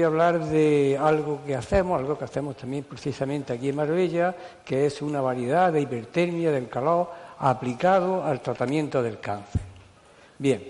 [0.00, 4.34] Voy hablar de algo que hacemos, algo que hacemos también precisamente aquí en Marbella,
[4.64, 9.60] que es una variedad de hipertermia del calor aplicado al tratamiento del cáncer.
[10.38, 10.62] Bien,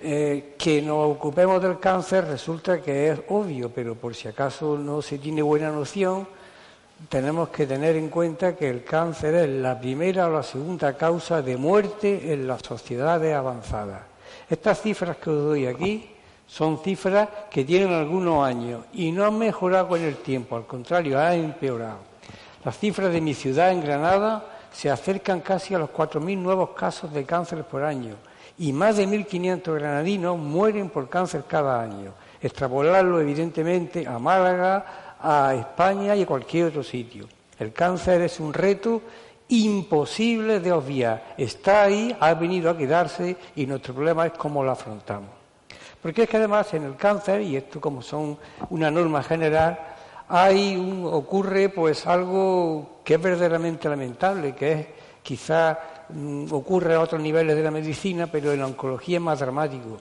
[0.00, 5.00] eh, que nos ocupemos del cáncer resulta que es obvio, pero por si acaso no
[5.02, 6.26] se tiene buena noción,
[7.08, 11.42] tenemos que tener en cuenta que el cáncer es la primera o la segunda causa
[11.42, 14.02] de muerte en las sociedades avanzadas.
[14.50, 16.11] Estas cifras que os doy aquí
[16.52, 21.18] son cifras que tienen algunos años y no han mejorado con el tiempo, al contrario,
[21.18, 22.00] han empeorado.
[22.62, 27.10] Las cifras de mi ciudad, en Granada, se acercan casi a los 4.000 nuevos casos
[27.10, 28.16] de cáncer por año
[28.58, 32.12] y más de 1.500 granadinos mueren por cáncer cada año.
[32.42, 37.28] Extrapolarlo, evidentemente, a Málaga, a España y a cualquier otro sitio.
[37.58, 39.00] El cáncer es un reto
[39.48, 41.34] imposible de obviar.
[41.38, 45.41] Está ahí, ha venido a quedarse y nuestro problema es cómo lo afrontamos.
[46.02, 48.36] Porque es que además en el cáncer, y esto como son
[48.70, 49.78] una norma general,
[50.28, 54.86] hay un, ocurre pues algo que es verdaderamente lamentable, que es
[55.22, 59.38] quizá mm, ocurre a otros niveles de la medicina, pero en la oncología es más
[59.38, 60.00] dramático.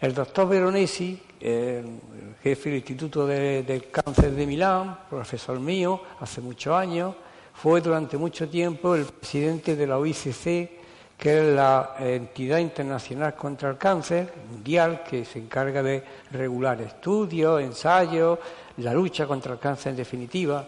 [0.00, 2.00] El doctor Veronesi, el
[2.42, 7.14] jefe del Instituto del Cáncer de Milán, profesor mío, hace muchos años,
[7.52, 10.79] fue durante mucho tiempo el presidente de la OICC
[11.20, 17.60] que es la entidad internacional contra el cáncer mundial que se encarga de regular estudios,
[17.60, 18.38] ensayos,
[18.78, 20.64] la lucha contra el cáncer en definitiva.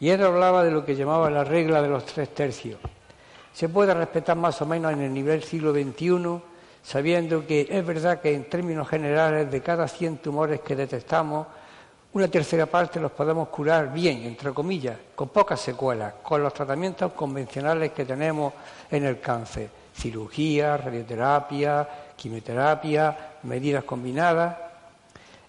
[0.00, 2.80] Y él hablaba de lo que llamaba la regla de los tres tercios.
[3.52, 6.40] Se puede respetar más o menos en el nivel siglo XXI,
[6.82, 11.46] sabiendo que es verdad que en términos generales de cada 100 tumores que detectamos,
[12.14, 17.12] una tercera parte los podemos curar bien, entre comillas, con pocas secuelas, con los tratamientos
[17.12, 18.52] convencionales que tenemos
[18.90, 24.56] en el cáncer cirugía, radioterapia, quimioterapia, medidas combinadas.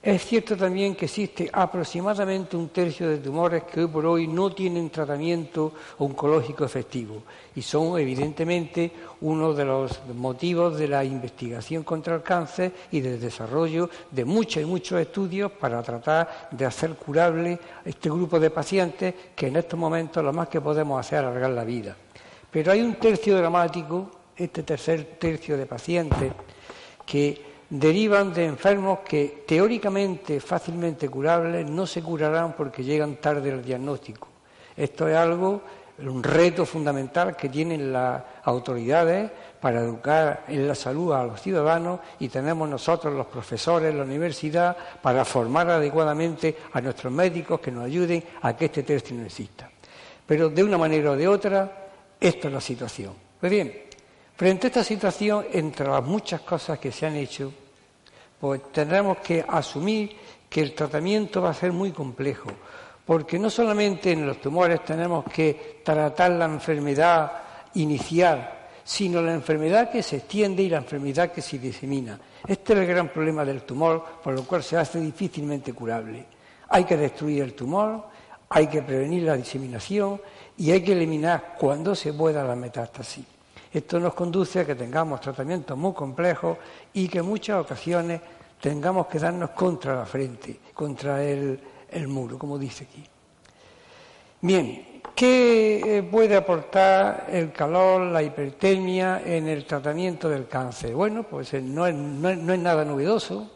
[0.03, 4.53] Es cierto también que existe aproximadamente un tercio de tumores que hoy por hoy no
[4.53, 7.23] tienen tratamiento oncológico efectivo
[7.55, 13.17] y son evidentemente uno de los motivos de la investigación contra el cáncer y del
[13.17, 19.15] desarrollo de muchos y muchos estudios para tratar de hacer curable este grupo de pacientes
[19.33, 21.95] que en estos momentos lo más que podemos hacer es alargar la vida.
[22.51, 26.33] Pero hay un tercio dramático este tercer tercio de pacientes
[27.05, 33.63] que derivan de enfermos que teóricamente fácilmente curables no se curarán porque llegan tarde al
[33.63, 34.27] diagnóstico.
[34.75, 35.61] Esto es algo,
[35.99, 41.99] un reto fundamental que tienen las autoridades para educar en la salud a los ciudadanos
[42.19, 47.85] y tenemos nosotros los profesores la universidad para formar adecuadamente a nuestros médicos que nos
[47.85, 49.69] ayuden a que este tercio no exista.
[50.25, 51.87] Pero de una manera o de otra,
[52.19, 53.13] esta es la situación.
[53.39, 53.82] Pues bien,
[54.35, 57.53] Frente a esta situación, entre las muchas cosas que se han hecho,
[58.39, 60.17] pues tendremos que asumir
[60.49, 62.49] que el tratamiento va a ser muy complejo,
[63.05, 67.31] porque no solamente en los tumores tenemos que tratar la enfermedad
[67.75, 68.49] inicial,
[68.83, 72.19] sino la enfermedad que se extiende y la enfermedad que se disemina.
[72.45, 76.25] Este es el gran problema del tumor, por lo cual se hace difícilmente curable.
[76.69, 78.07] Hay que destruir el tumor,
[78.49, 80.19] hay que prevenir la diseminación
[80.57, 83.32] y hay que eliminar cuando se pueda la metástasis.
[83.73, 86.57] Esto nos conduce a que tengamos tratamientos muy complejos
[86.93, 88.21] y que en muchas ocasiones
[88.61, 91.59] tengamos que darnos contra la frente, contra el,
[92.07, 93.03] muro, como dice aquí.
[94.41, 100.93] Bien, ¿qué eh, puede aportar el calor, la hipertermia en el tratamiento del cáncer?
[100.93, 103.49] Bueno, pues eh, no es, nada novedoso.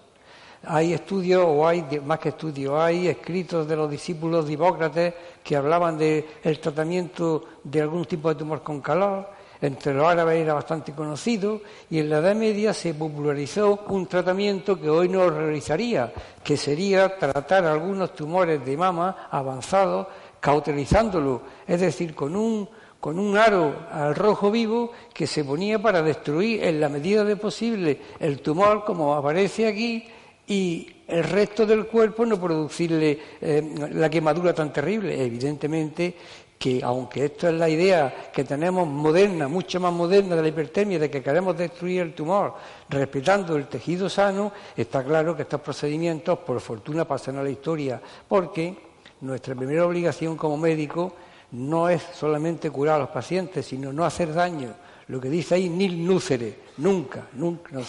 [0.63, 5.13] Hay estudios, o hay más que estudios, hay escritos de los discípulos de Hipócrates
[5.43, 10.53] que hablaban del tratamiento de algún tipo de tumor con calor entre los árabes era
[10.53, 16.13] bastante conocido y en la Edad Media se popularizó un tratamiento que hoy no realizaría,
[16.43, 20.07] que sería tratar algunos tumores de mama avanzados
[20.39, 22.69] cauterizándolo, es decir, con un,
[22.99, 27.35] con un aro al rojo vivo que se ponía para destruir en la medida de
[27.35, 30.07] posible el tumor, como aparece aquí,
[30.47, 35.21] y el resto del cuerpo no producirle eh, la quemadura tan terrible.
[35.21, 36.15] Evidentemente
[36.57, 40.97] que aunque esto es la idea que tenemos moderna, mucho más moderna de la hipertermia,
[40.97, 42.55] de que queremos destruir el tumor
[42.89, 48.01] respetando el tejido sano, está claro que estos procedimientos, por fortuna, pasan a la historia,
[48.27, 48.75] porque
[49.21, 51.13] nuestra primera obligación como médico
[51.51, 54.73] no es solamente curar a los pacientes, sino no hacer daño.
[55.07, 57.81] Lo que dice ahí, nil nucere, nunca, nunca, no.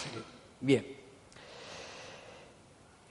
[0.61, 0.98] Bien.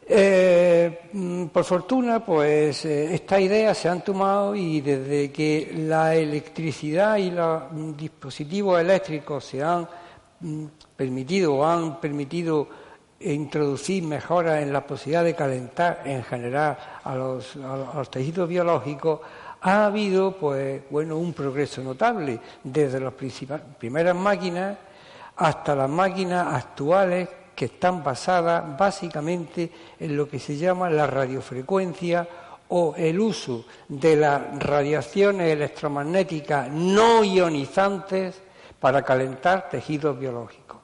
[0.10, 6.16] Eh, mm, por fortuna, pues eh, estas ideas se han tomado y desde que la
[6.16, 9.86] electricidad y los dispositivos eléctricos se han
[10.40, 10.66] mm,
[10.96, 12.70] permitido o han permitido
[13.20, 19.20] introducir mejoras en la posibilidad de calentar en general a los, a los tejidos biológicos,
[19.60, 23.14] ha habido, pues, bueno, un progreso notable desde las
[23.78, 24.78] primeras máquinas
[25.36, 27.28] hasta las máquinas actuales
[27.58, 32.30] que están basadas básicamente en lo que se llama la radiofrecuencia
[32.68, 38.40] o el uso de las radiaciones electromagnéticas no ionizantes
[38.80, 40.78] para calentar tejidos biológicos.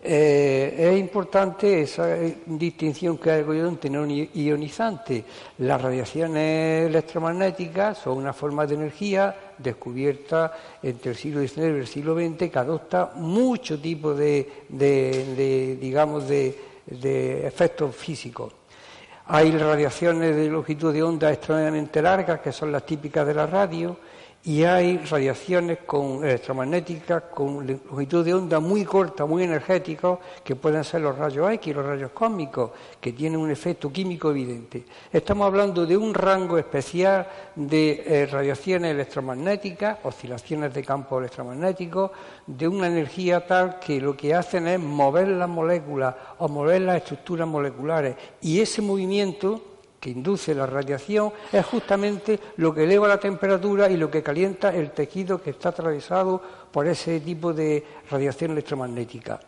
[0.00, 2.16] Eh, es importante esa
[2.46, 5.22] distinción que hago yo entre no ionizante.
[5.58, 10.52] Las radiaciones electromagnéticas son una forma de energía descubierta
[10.82, 14.66] entre el siglo XIX y el siglo XX que adopta mucho tipo de,
[15.80, 18.52] digamos, de, de efectos físicos.
[19.26, 23.96] Hay radiaciones de longitud de onda extremadamente largas, que son las típicas de la radio,
[24.46, 30.84] y hay radiaciones con electromagnéticas con longitud de onda muy corta, muy energéticos, que pueden
[30.84, 32.70] ser los rayos X, los rayos cósmicos,
[33.00, 34.84] que tienen un efecto químico evidente.
[35.10, 37.26] Estamos hablando de un rango especial
[37.56, 42.12] de eh, radiaciones electromagnéticas, oscilaciones de campo electromagnético,
[42.46, 46.98] de una energía tal que lo que hacen es mover las moléculas o mover las
[46.98, 48.14] estructuras moleculares.
[48.42, 49.73] Y ese movimiento
[50.04, 54.68] que induce la radiación es justamente lo que eleva la temperatura y lo que calienta
[54.68, 59.40] el tejido que está atravesado por ese tipo de radiación electromagnética.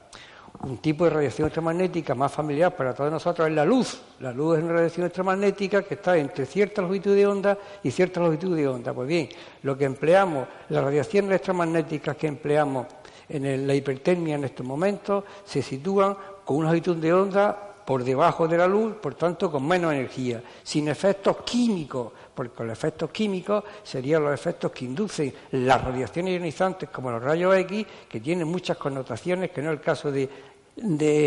[0.63, 4.01] Un tipo de radiación electromagnética más familiar para todos nosotros es la luz.
[4.21, 8.21] La luz es una radiación electromagnética que está entre cierta longitud de onda y cierta
[8.21, 8.95] longitud de onda.
[8.95, 9.29] Pues bien,
[9.61, 12.87] lo que empleamos, las radiaciones electromagnéticas que empleamos
[13.29, 16.17] en la hipertermia en estos momentos se sitúan
[16.47, 20.43] con una longitud de onda por debajo de la luz, por tanto con menos energía,
[20.65, 26.89] sin efectos químicos, porque los efectos químicos serían los efectos que inducen las radiaciones ionizantes
[26.91, 30.29] como los rayos X, que tienen muchas connotaciones que no es el caso de,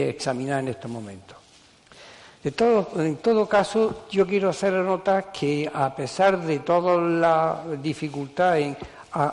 [0.09, 1.37] examinar en estos momentos.
[2.43, 8.77] en todo caso, yo quiero hacer notar que a pesar de toda la dificultad en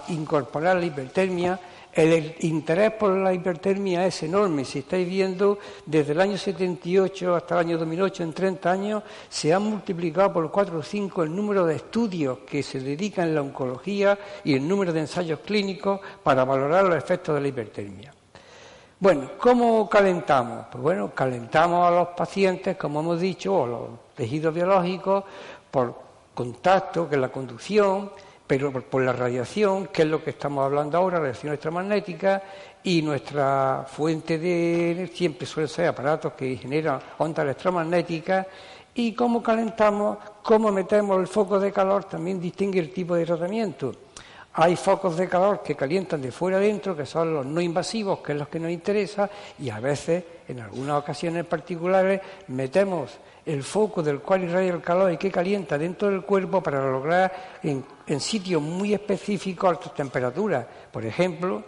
[0.09, 1.59] incorporar la hipertermia,
[1.97, 4.67] el interés por la hipertermia es enorme.
[4.67, 9.55] Si estáis viendo, desde el año 78 hasta el año 2008, en 30 años, se
[9.55, 13.41] ha multiplicado por 4 o 5 el número de estudios que se dedican en la
[13.41, 18.13] oncología y el número de ensayos clínicos para valorar los efectos de la hipertermia.
[18.99, 20.67] Bueno, ¿cómo calentamos?
[20.71, 25.25] Pues bueno, calentamos a los pacientes, como hemos dicho, o los tejidos biológicos,
[25.71, 25.95] por
[26.35, 28.11] contacto, que es la conducción,
[28.47, 32.43] pero por la radiación, que es lo que estamos hablando ahora, radiación electromagnética,
[32.85, 38.47] y nuestra fuente de siempre suele ser aparatos que generan ondas electromagnéticas,
[38.95, 43.93] y cómo calentamos, cómo metemos el foco de calor, también distingue el tipo de tratamiento.
[44.59, 48.33] Hay focos de calor que calientan de fuera adentro, que son los no invasivos, que
[48.33, 54.03] es los que nos interesa, y a veces, en algunas ocasiones particulares, metemos el foco
[54.03, 57.85] del cual irradia el calor y que calienta dentro del cuerpo para lograr en,
[58.19, 60.67] sitios muy específicos altas temperaturas.
[60.91, 61.63] Por ejemplo,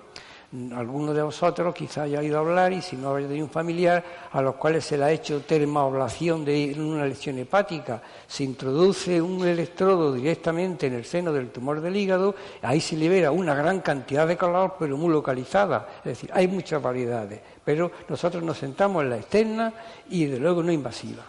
[0.74, 4.02] alguno de vosotros quizá haya oído hablar, y si no haya tenido un familiar,
[4.32, 8.00] a los cuales se le ha hecho termoablación de una lesión hepática.
[8.26, 13.30] Se introduce un electrodo directamente en el seno del tumor del hígado, ahí se libera
[13.30, 15.86] una gran cantidad de calor, pero muy localizada.
[15.98, 19.72] Es decir, hay muchas variedades, pero nosotros nos sentamos en la externa
[20.08, 21.24] y, de luego, no invasiva.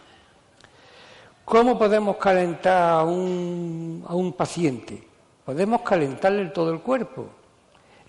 [1.43, 5.03] ¿Cómo podemos calentar a un, a un paciente?
[5.43, 7.38] Podemos calentarle todo el cuerpo.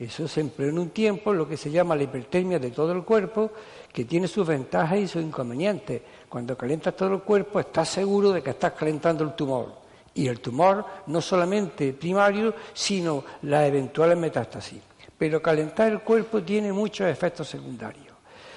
[0.01, 3.05] Eso se empleó en un tiempo lo que se llama la hipertermia de todo el
[3.05, 3.51] cuerpo,
[3.93, 6.01] que tiene sus ventajas y sus inconvenientes.
[6.27, 9.75] Cuando calientas todo el cuerpo, estás seguro de que estás calentando el tumor.
[10.15, 14.81] Y el tumor no solamente primario, sino las eventuales metástasis.
[15.19, 18.07] pero calentar el cuerpo tiene muchos efectos secundarios.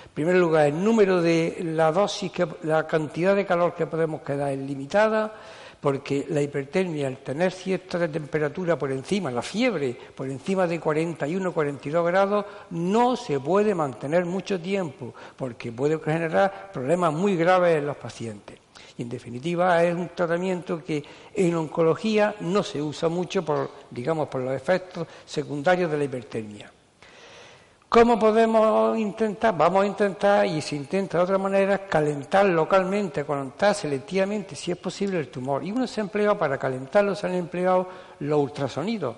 [0.05, 2.31] En primer lugar, el número de la dosis,
[2.61, 5.33] la cantidad de calor que podemos quedar es limitada,
[5.83, 11.53] porque la hipertermia, al tener cierta temperatura por encima, la fiebre por encima de 41
[11.53, 17.85] 42 grados, no se puede mantener mucho tiempo, porque puede generar problemas muy graves en
[17.85, 18.59] los pacientes.
[18.97, 24.29] Y en definitiva es un tratamiento que en oncología no se usa mucho por, digamos,
[24.29, 26.72] por los efectos secundarios de la hipertermia.
[27.93, 29.55] ¿Cómo podemos intentar?
[29.55, 34.77] Vamos a intentar, y se intenta de otra manera, calentar localmente, calentar selectivamente, si es
[34.77, 35.63] posible, el tumor.
[35.63, 37.87] Y uno se ha empleado, para calentarlo, se han empleado
[38.21, 39.15] los ultrasonidos,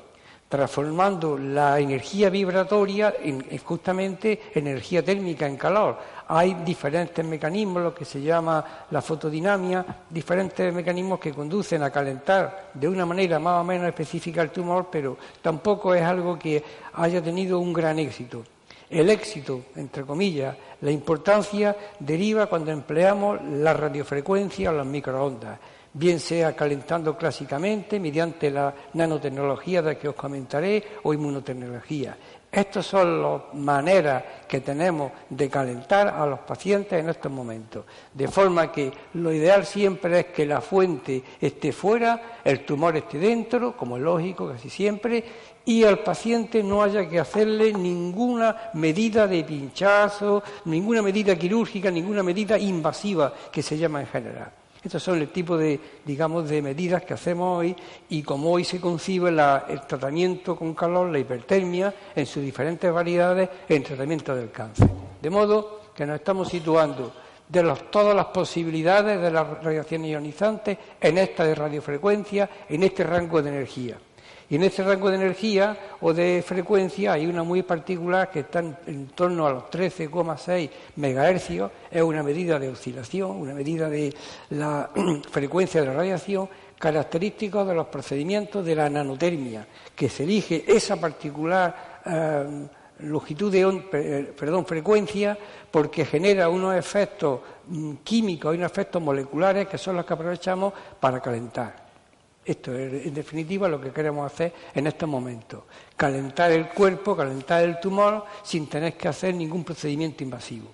[0.50, 5.98] transformando la energía vibratoria en, justamente energía térmica, en calor.
[6.28, 12.72] Hay diferentes mecanismos, lo que se llama la fotodinamia, diferentes mecanismos que conducen a calentar
[12.74, 17.24] de una manera más o menos específica el tumor, pero tampoco es algo que haya
[17.24, 18.44] tenido un gran éxito.
[18.90, 25.60] El éxito, entre comillas, la importancia deriva cuando empleamos la radiofrecuencia o las microondas,
[25.94, 32.18] bien sea calentando clásicamente mediante la nanotecnología de la que os comentaré o inmunotecnología.
[32.52, 37.84] Estas son las maneras que tenemos de calentar a los pacientes en estos momentos.
[38.14, 43.18] De forma que lo ideal siempre es que la fuente esté fuera, el tumor esté
[43.18, 45.22] dentro, como es lógico casi siempre,
[45.66, 52.22] y al paciente no haya que hacerle ninguna medida de pinchazo, ninguna medida quirúrgica, ninguna
[52.22, 54.52] medida invasiva que se llama en general.
[54.86, 57.76] Estos son el tipo de, digamos, de medidas que hacemos hoy
[58.10, 63.50] y como hoy se concibe el tratamiento con calor, la hipertermia, en sus diferentes variedades,
[63.68, 64.88] en tratamiento del cáncer.
[65.20, 67.12] De modo que nos estamos situando
[67.48, 73.42] de todas las posibilidades de las radiaciones ionizantes en esta de radiofrecuencia, en este rango
[73.42, 73.98] de energía.
[74.50, 78.60] Y en este rango de energía o de frecuencia hay una muy particular que está
[78.60, 84.14] en, torno a los 13,6 megahercios, es una medida de oscilación, una medida de
[84.52, 84.90] la
[85.32, 86.48] frecuencia de la radiación,
[86.78, 92.68] característico de los procedimientos de la nanotermia, que se elige esa particular eh,
[93.00, 95.36] longitud de eh, perdón, frecuencia
[95.72, 100.72] porque genera unos efectos mm, químicos y unos efectos moleculares que son los que aprovechamos
[101.00, 101.85] para calentar.
[102.46, 105.64] Esto es, en definitiva, lo que queremos hacer en estos momentos.
[105.98, 110.68] Calentar el cuerpo, calentar el tumor, sin tener que hacer ningún procedimiento invasivo.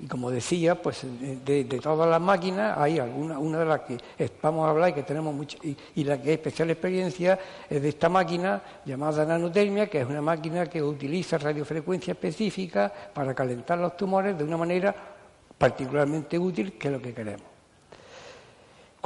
[0.00, 1.04] Y como decía, pues
[1.44, 3.98] de, todas las máquinas hay alguna, una de las que
[4.40, 7.36] vamos a hablar y que tenemos mucho, y, la que es especial experiencia
[7.68, 13.34] es de esta máquina llamada nanotermia, que es una máquina que utiliza radiofrecuencia específica para
[13.34, 14.94] calentar los tumores de una manera
[15.58, 17.47] particularmente útil, que es lo que queremos.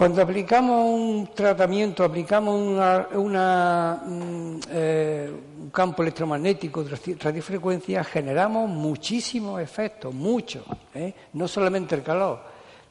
[0.02, 10.12] Cuando aplicamos un tratamiento, aplicamos mm, eh, un campo electromagnético de radiofrecuencia, generamos muchísimos efectos,
[10.12, 11.14] muchos, ¿eh?
[11.35, 12.40] no solamente el calor.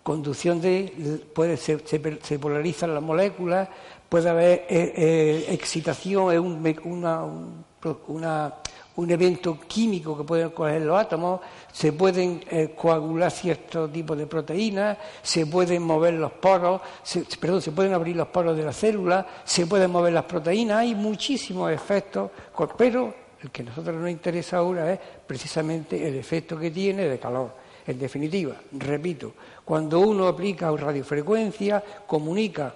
[0.02, 3.68] Conducción de, puede ser, se, polarizan las moléculas,
[4.08, 6.40] puede haber eh, excitación, es
[6.86, 7.26] una,
[8.08, 8.54] una
[8.96, 14.28] un evento químico que pueden coger los átomos, se pueden eh, coagular ciertos tipos de
[14.28, 16.82] proteínas, se pueden mover los poros,
[17.40, 20.96] perdón, se pueden abrir los poros de la célula, se pueden mover las proteínas, hay
[20.96, 22.32] muchísimos efectos,
[22.78, 27.18] pero el que a nosotros nos interesa ahora es precisamente el efecto que tiene de
[27.18, 27.62] calor.
[27.88, 29.34] En definitiva, repito,
[29.66, 32.76] cuando uno aplica radiofrecuencia, comunica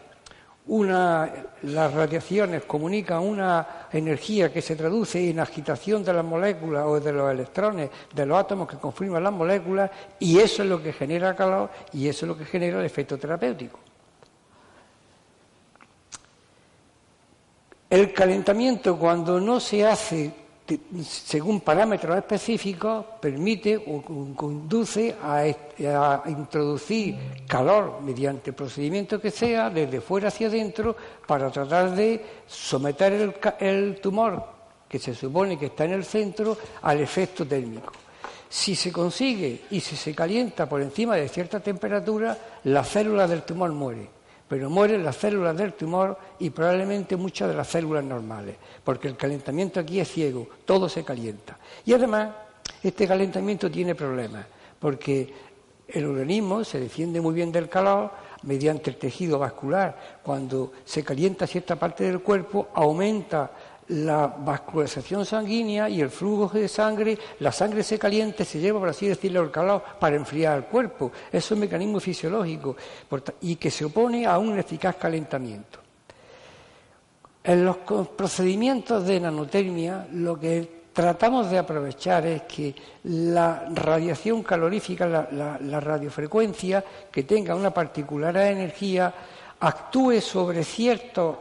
[0.68, 1.32] una,
[1.64, 7.12] las radiaciones comunican una energía que se traduce en agitación de las moléculas o de
[7.12, 11.36] los electrones de los átomos que conforman las moléculas y eso es lo que genera
[11.36, 13.80] calor y eso es lo que genera el efecto terapéutico.
[17.88, 20.45] El calentamiento cuando no se hace
[21.04, 24.02] según parámetros específicos, permite o
[24.36, 25.46] conduce a,
[26.28, 30.96] introducir calor mediante procedimiento que sea, desde fuera hacia adentro,
[31.28, 34.44] para tratar de someter el, el tumor,
[34.90, 37.94] que se supone que está en el centro, al efecto térmico.
[38.50, 43.44] Si se consigue y si se calienta por encima de cierta temperatura, la célula del
[43.44, 44.15] tumor muere
[44.48, 49.18] pero mueren las células del tumor y probablemente muchas de las células normales, porque el
[49.18, 51.58] calentamiento aquí es ciego, todo se calienta.
[51.86, 52.30] Y además,
[52.84, 54.46] este calentamiento tiene problemas,
[54.80, 55.34] porque
[55.88, 58.12] el organismo se defiende muy bien del calor
[58.44, 60.20] mediante el tejido vascular.
[60.24, 63.52] Cuando se calienta cierta parte del cuerpo, aumenta
[63.90, 68.90] la vascularización sanguínea y el flujo de sangre, la sangre se caliente, se lleva, por
[68.90, 71.12] así decirlo, el calor para enfriar el cuerpo.
[71.32, 72.76] Es un mecanismo fisiológico
[73.42, 75.80] y que se opone a un eficaz calentamiento.
[77.44, 82.74] En los procedimientos de nanotermia lo que tratamos de aprovechar es que
[83.04, 89.14] la radiación calorífica, la, radiofrecuencia, que tenga una particular energía,
[89.60, 91.38] actúe sobre ciertos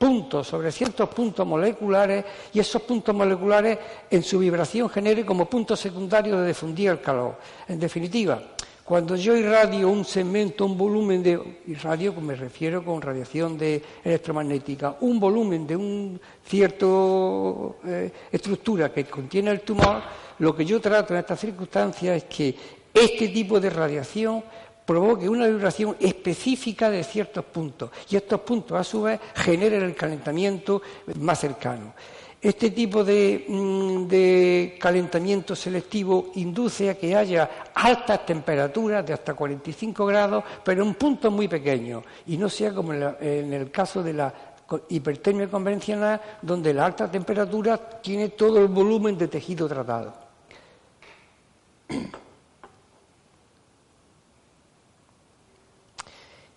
[0.00, 3.78] puntos, sobre ciertos puntos moleculares, y esos puntos moleculares
[4.10, 7.36] en su vibración genere como punto secundario de difundir el calor.
[7.68, 8.40] En definitiva,
[8.82, 14.96] cuando yo irradio un segmento, un volumen de irradio, me refiero con radiación de electromagnética,
[15.02, 16.86] un volumen de una cierta
[17.84, 20.00] eh, estructura que contiene el tumor,
[20.38, 22.56] lo que yo trato en estas circunstancias es que
[22.94, 24.42] este tipo de radiación
[24.90, 29.94] provoque una vibración específica de ciertos puntos y estos puntos a su vez generen el
[29.94, 30.82] calentamiento
[31.20, 31.94] más cercano.
[32.42, 40.04] Este tipo mm, de, calentamiento selectivo induce a que haya altas temperaturas de hasta 45
[40.06, 44.34] grados, pero en puntos muy pequeños, y no sea como en, el caso de la
[44.88, 50.14] hipertermia convencional, donde la alta temperatura tiene todo el volumen de tejido tratado.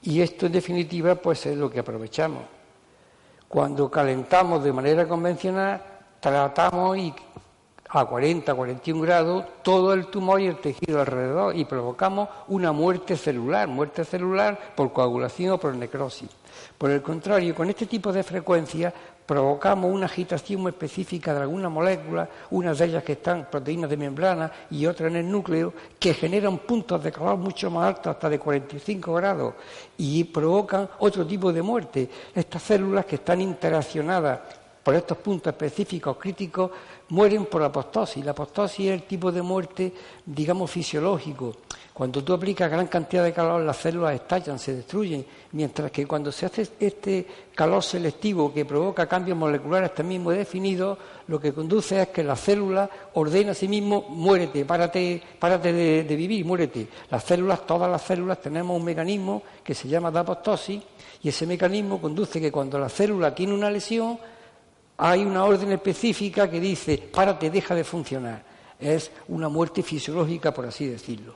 [0.03, 2.43] Y esto en definitiva pues es lo que aprovechamos.
[3.47, 5.81] Cuando calentamos de manera convencional,
[6.19, 7.13] tratamos y
[7.93, 13.15] a 40, 41 grados todo el tumor y el tejido alrededor y provocamos una muerte
[13.15, 16.29] celular, muerte celular por coagulación o por necrosis.
[16.77, 18.93] Por el contrario, con este tipo de frecuencia
[19.25, 24.51] provocamos una agitación específica de alguna molécula, unas de ellas que están proteínas de membrana
[24.71, 28.39] y otras en el núcleo, que generan puntos de calor mucho más altos, hasta de
[28.39, 29.53] 45 grados,
[29.97, 32.09] y provocan otro tipo de muerte.
[32.33, 34.39] Estas células que están interaccionadas
[34.83, 36.71] por estos puntos específicos críticos
[37.09, 38.23] mueren por apostosis.
[38.23, 39.93] La apostosis es el tipo de muerte,
[40.25, 41.53] digamos, fisiológico.
[41.93, 46.31] Cuando tú aplicas gran cantidad de calor, las células estallan, se destruyen, mientras que cuando
[46.31, 52.01] se hace este calor selectivo que provoca cambios moleculares también muy definidos, lo que conduce
[52.01, 56.87] es que la célula ordena a sí mismo, muérete, párate, párate de, vivir, muérete.
[57.11, 60.81] Las células, todas las células, tenemos un mecanismo que se llama de apostosis,
[61.21, 64.17] y ese mecanismo conduce que cuando la célula tiene una lesión,
[64.97, 68.43] hay una orden específica que dice, párate, deja de funcionar.
[68.79, 71.35] Es una muerte fisiológica, por así decirlo.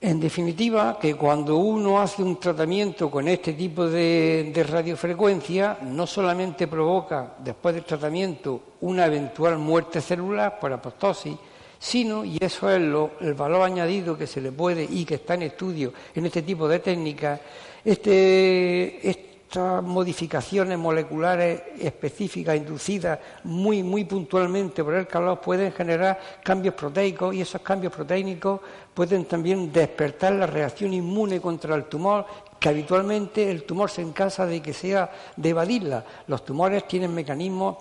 [0.00, 6.06] En definitiva, que cuando uno hace un tratamiento con este tipo de, de, radiofrecuencia, no
[6.06, 11.36] solamente provoca, después del tratamiento, una eventual muerte celular por apostosis,
[11.78, 15.34] sino, y eso es lo, el valor añadido que se le puede y que está
[15.34, 17.40] en estudio en este tipo de técnicas,
[17.84, 26.74] este, estas modificaciones moleculares específicas inducidas muy, muy puntualmente por el calor pueden generar cambios
[26.74, 28.60] proteicos y esos cambios proteínicos
[28.92, 32.26] pueden también despertar la reacción inmune contra el tumor
[32.58, 36.04] que habitualmente el tumor se encarga de que sea de evadirla.
[36.26, 37.76] Los tumores tienen mecanismos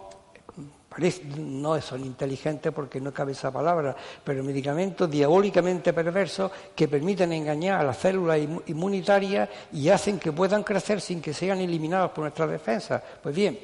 [1.38, 7.82] no son inteligentes porque no cabe esa palabra, pero medicamentos diabólicamente perversos que permiten engañar
[7.82, 12.48] a las células inmunitarias y hacen que puedan crecer sin que sean eliminados por nuestra
[12.48, 13.02] defensa.
[13.22, 13.60] Pues bien,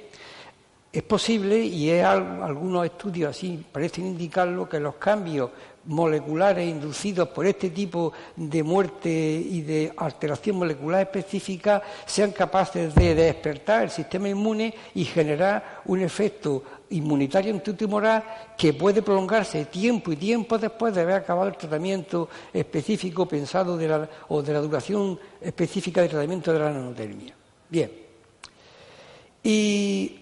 [0.92, 5.50] es posible, y algunos estudios así parecen indicarlo, que los cambios
[5.86, 13.16] moleculares inducidos por este tipo de muerte y de alteración molecular específica sean capaces de
[13.16, 18.24] despertar el sistema inmune y generar un efecto inmunitario antitumoral
[18.58, 23.74] que puede prolongarse tiempo y tiempo después de haber acabado el tratamiento específico pensado
[24.30, 27.36] o de la duración específica del tratamiento de la nanotermia.
[27.70, 27.92] Bien.
[29.44, 30.20] Y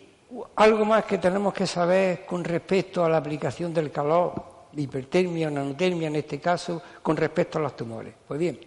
[0.56, 5.52] algo más que tenemos que saber con respecto a la aplicación del calor hipertermia o
[5.52, 8.14] nanotermia en este caso, con respecto a los tumores.
[8.28, 8.60] Pues bien,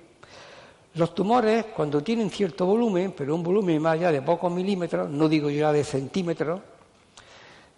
[0.95, 5.29] los tumores, cuando tienen cierto volumen, pero un volumen más allá de pocos milímetros, no
[5.29, 6.61] digo ya de centímetros,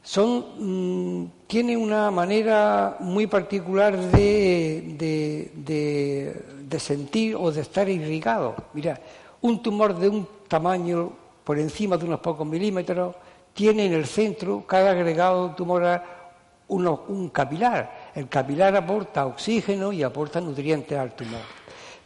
[0.07, 4.95] son, mm, tienen una manera muy particular de,
[5.57, 8.55] de, sentir o de estar irrigado.
[8.73, 9.01] Mira,
[9.40, 11.11] un tumor de un tamaño
[11.42, 13.16] por encima de unos pocos milímetros
[13.53, 16.05] tiene en el centro, cada agregado tumoral,
[16.69, 18.12] un capilar.
[18.14, 21.42] El capilar aporta oxígeno y aporta nutrientes al tumor.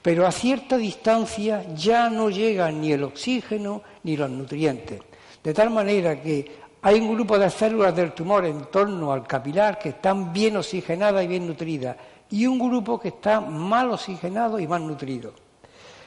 [0.01, 5.03] Pero a cierta distancia ya no llegan ni el oxígeno ni los nutrientes.
[5.45, 9.79] De tal manera que hay un grupo de células del tumor en torno al capilar
[9.79, 11.97] que están bien oxigenadas y bien nutridas
[12.31, 15.33] y un grupo que está mal oxigenado y mal nutrido.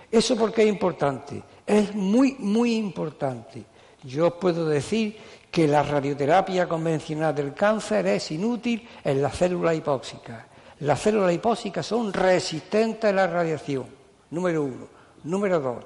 [0.09, 1.43] ¿Eso por qué es importante?
[1.65, 3.63] Es muy, muy importante.
[4.03, 5.17] Yo puedo decir
[5.51, 10.45] que la radioterapia convencional del cáncer es inútil en las células hipóxicas.
[10.79, 13.85] Las células hipóxicas son resistentes a la radiación.
[14.31, 14.87] número uno.
[15.23, 15.85] Número dos,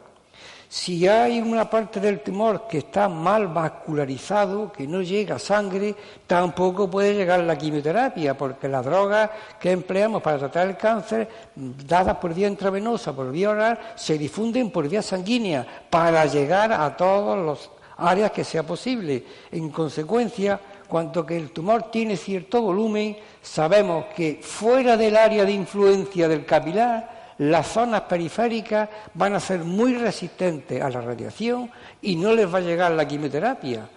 [0.70, 6.90] si hay una parte del tumor que está mal vascularizado, que no llega sangre, tampoco
[6.90, 12.34] puede llegar la quimioterapia, porque las drogas que empleamos para tratar el cáncer, dadas por
[12.34, 17.70] vía intravenosa, por vía oral, se difunden por vía sanguínea para llegar a todas las
[17.98, 19.24] áreas que sea posible.
[19.52, 25.54] En consecuencia, cuanto que el tumor tiene cierto volumen, sabemos que fuera del área de
[25.54, 31.70] influencia del capilar, las zonas periféricas van a ser muy resistentes a la radiación
[32.02, 33.88] y no les va a llegar la quimioterapia.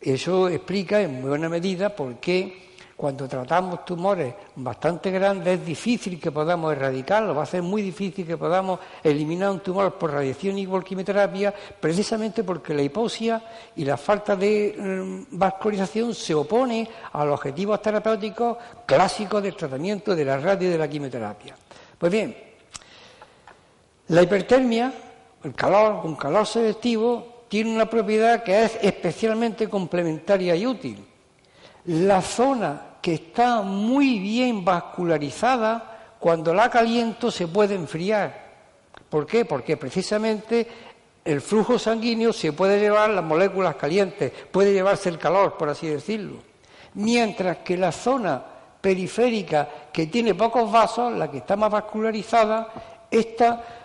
[0.00, 2.62] Eso explica en buena medida por qué
[3.02, 8.24] cuando tratamos tumores bastante grandes es difícil que podamos erradicarlo, va a ser muy difícil
[8.24, 13.42] que podamos eliminar un tumor por radiación y por quimioterapia, precisamente porque la hipoxia
[13.74, 20.14] y la falta de mm, vascularización se opone a los objetivos terapéuticos clásicos del tratamiento
[20.14, 21.56] de la radio y de la quimioterapia.
[21.98, 22.51] Pues bien,
[24.08, 24.92] la hipertermia,
[25.44, 31.04] el calor, un calor selectivo, tiene una propiedad que es especialmente complementaria y útil.
[31.86, 38.42] La zona que está muy bien vascularizada, cuando la caliento se puede enfriar.
[39.10, 39.44] ¿Por qué?
[39.44, 40.66] Porque precisamente
[41.24, 45.88] el flujo sanguíneo se puede llevar las moléculas calientes, puede llevarse el calor, por así
[45.88, 46.36] decirlo.
[46.94, 48.42] Mientras que la zona
[48.80, 52.68] periférica que tiene pocos vasos, la que está más vascularizada,
[53.10, 53.81] esta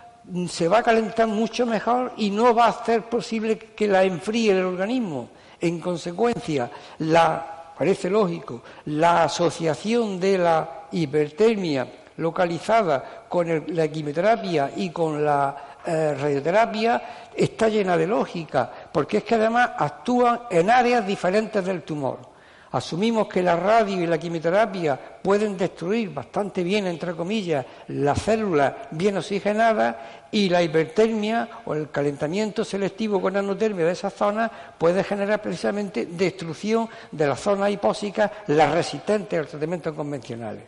[0.50, 4.52] se va a calentar mucho mejor y no va a hacer posible que la enfríe
[4.52, 5.30] el organismo.
[5.60, 11.88] En consecuencia, la, parece lógico, la asociación de la hipertermia
[12.18, 19.24] localizada con la quimioterapia y con la eh, radioterapia está llena de lógica, porque es
[19.24, 22.37] que además actúan en áreas diferentes del tumor.
[22.78, 28.72] Asumimos que la radio y la quimioterapia pueden destruir bastante bien, entre comillas, las células
[28.92, 29.96] bien oxigenadas
[30.30, 36.06] y la hipertermia o el calentamiento selectivo con anotermia de esa zona puede generar precisamente
[36.06, 40.66] destrucción de las zonas hipóxicas, las resistentes al tratamiento convencionales.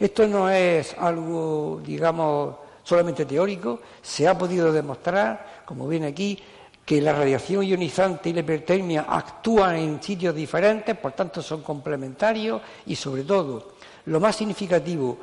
[0.00, 6.42] Esto no es algo, digamos, solamente teórico, se ha podido demostrar, como viene aquí,
[6.86, 12.62] que la radiación ionizante y la hipertermia actúan en sitios diferentes, por tanto son complementarios
[12.86, 13.72] y sobre todo,
[14.04, 15.18] lo más significativo,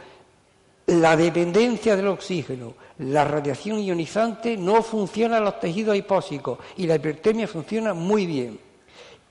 [0.87, 6.95] la dependencia del oxígeno, la radiación ionizante no funciona en los tejidos hipóxicos y la
[6.95, 8.59] hipertermia funciona muy bien.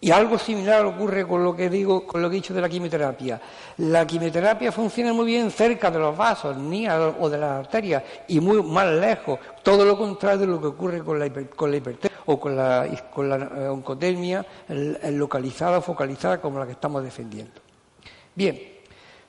[0.05, 2.69] Y algo similar ocurre con lo que digo, con lo que he dicho de la
[2.69, 3.41] quimioterapia.
[3.77, 8.41] La quimioterapia funciona muy bien cerca de los vasos, ni o de las arterias, y
[8.41, 9.38] muy más lejos.
[9.62, 12.85] Todo lo contrario de lo que ocurre con la, hipertermia o con la,
[13.15, 14.45] con la eh, oncotermia
[15.12, 17.61] localizada o focalizada como la que estamos defendiendo.
[18.35, 18.61] Bien,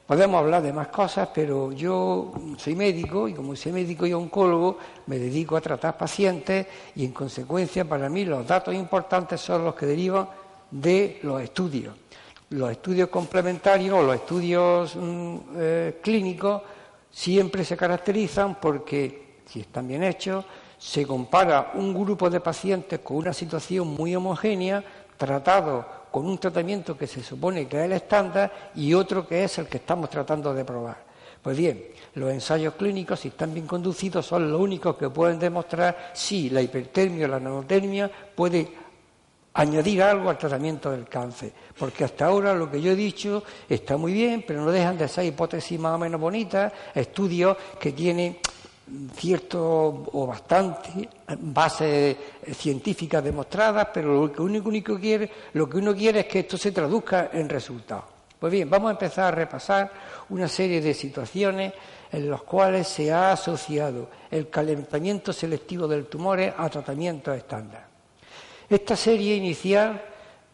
[0.07, 4.79] podemos hablar de más cosas, pero yo soy médico y como soy médico y oncólogo,
[5.05, 9.75] me dedico a tratar pacientes y en consecuencia para mí los datos importantes son los
[9.75, 10.27] que derivan
[10.73, 11.95] de los estudios.
[12.49, 16.62] Los estudios complementarios o los estudios mm, eh, clínicos
[17.09, 20.43] siempre se caracterizan porque, si están bien hechos,
[20.77, 24.83] se compara un grupo de pacientes con una situación muy homogénea,
[25.15, 29.57] tratado con un tratamiento que se supone que es el estándar y otro que es
[29.59, 30.97] el que estamos tratando de probar.
[31.41, 36.12] Pues bien, los ensayos clínicos, si están bien conducidos, son los únicos que pueden demostrar
[36.13, 38.82] si la hipertermia o la nanotermia puede
[39.53, 43.97] añadir algo al tratamiento del cáncer, porque hasta ahora lo que yo he dicho está
[43.97, 48.37] muy bien, pero no dejan de ser hipótesis más o menos bonitas, estudios que tienen
[49.15, 51.07] cierto o bastante
[51.39, 52.17] bases
[52.55, 56.57] científicas demostradas, pero lo que uno, único quiere, lo que uno quiere es que esto
[56.57, 58.05] se traduzca en resultados.
[58.39, 59.91] Pues bien, vamos a empezar a repasar
[60.29, 61.73] una serie de situaciones
[62.11, 67.92] en las cuales se ha asociado el calentamiento selectivo del tumor a tratamientos estándar.
[68.73, 70.01] Esta serie inicial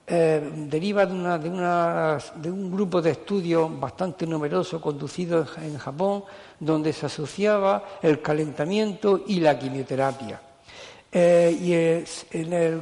[0.05, 6.25] eh, deriva de, un grupo de estudios bastante numeroso conducido en Japón,
[6.59, 10.41] donde se asociaba el calentamiento y la quimioterapia.
[11.09, 11.55] Eh,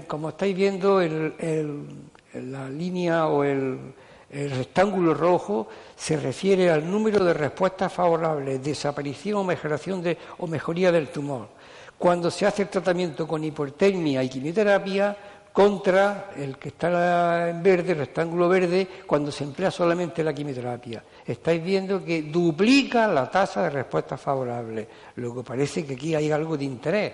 [0.01, 3.93] y como estáis viendo, la línea o el,
[4.31, 10.03] rectángulo rojo se refiere al número de respuestas favorables, desaparición mejoración
[10.39, 11.56] o mejoría del tumor
[11.97, 15.17] cuando se hace el tratamiento con hipotermia y quimioterapia
[15.51, 21.03] contra el que está en verde, el rectángulo verde, cuando se emplea solamente la quimioterapia.
[21.25, 26.29] Estáis viendo que duplica la tasa de respuesta favorable, lo que parece que aquí hay
[26.31, 27.13] algo de interés.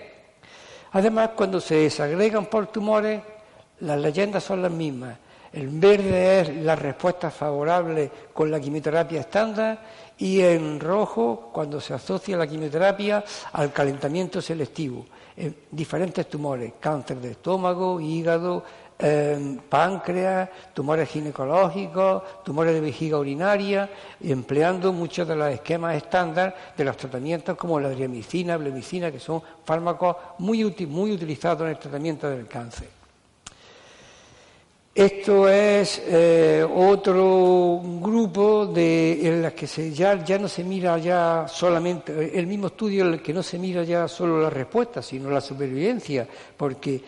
[0.92, 3.22] Además, cuando se desagregan por tumores,
[3.80, 5.18] las leyendas son las mismas.
[5.54, 9.80] En verde es la respuesta favorable con la quimioterapia estándar
[10.18, 15.06] y en rojo cuando se asocia la quimioterapia al calentamiento selectivo
[15.38, 18.64] en diferentes tumores, cáncer de estómago, hígado,
[18.98, 23.90] eh, páncreas, tumores ginecológicos, tumores de vejiga urinaria,
[24.22, 29.42] empleando muchos de los esquemas estándar de los tratamientos como la adriamicina, blemicina, que son
[29.66, 33.03] fármacos muy, muy utilizados en el tratamiento del cáncer.
[34.96, 41.00] Esto es eh, otro grupo de, en el que se, ya, ya no se mira
[41.00, 45.02] ya solamente, el mismo estudio en el que no se mira ya solo la respuesta,
[45.02, 47.02] sino la supervivencia, porque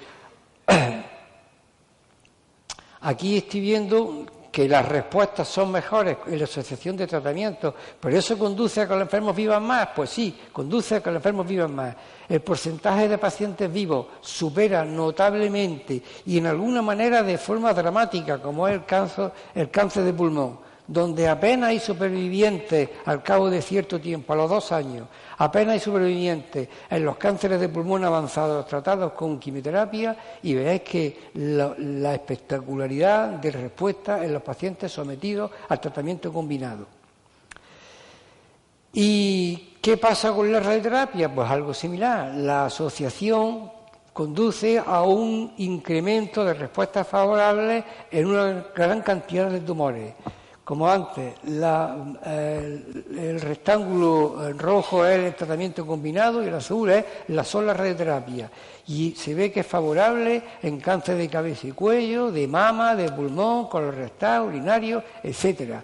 [3.01, 8.39] aquí estoy viendo que las respuestas son mejores en la asociación de tratamientos, pero eso
[8.39, 11.75] conduce a que los enfermos vivan más, pues sí, conduce a que los enfermos vivan
[11.75, 11.93] más.
[12.29, 18.65] El porcentaje de pacientes vivos supera notablemente y en alguna manera de forma dramática, como
[18.65, 23.99] es el cáncer, el cáncer de pulmón, donde apenas hay supervivientes al cabo de cierto
[23.99, 29.13] tiempo, a los dos años, apenas hay supervivientes en los cánceres de pulmón avanzados tratados
[29.13, 35.79] con quimioterapia y veréis que la, la espectacularidad de respuesta en los pacientes sometidos al
[35.79, 36.87] tratamiento combinado.
[38.93, 41.31] Y ¿Qué pasa con la radioterapia?
[41.31, 42.33] Pues algo similar.
[42.33, 43.71] La asociación
[44.11, 50.15] conduce a un incremento de respuestas favorables en una gran cantidad de tumores.
[50.65, 57.73] Como antes, el, rectángulo rojo es el tratamiento combinado y el azul es la sola
[57.73, 58.51] radioterapia.
[58.87, 63.11] Y se ve que es favorable en cáncer de cabeza y cuello, de mama, de
[63.11, 65.83] pulmón, colorectal, urinario, etcétera.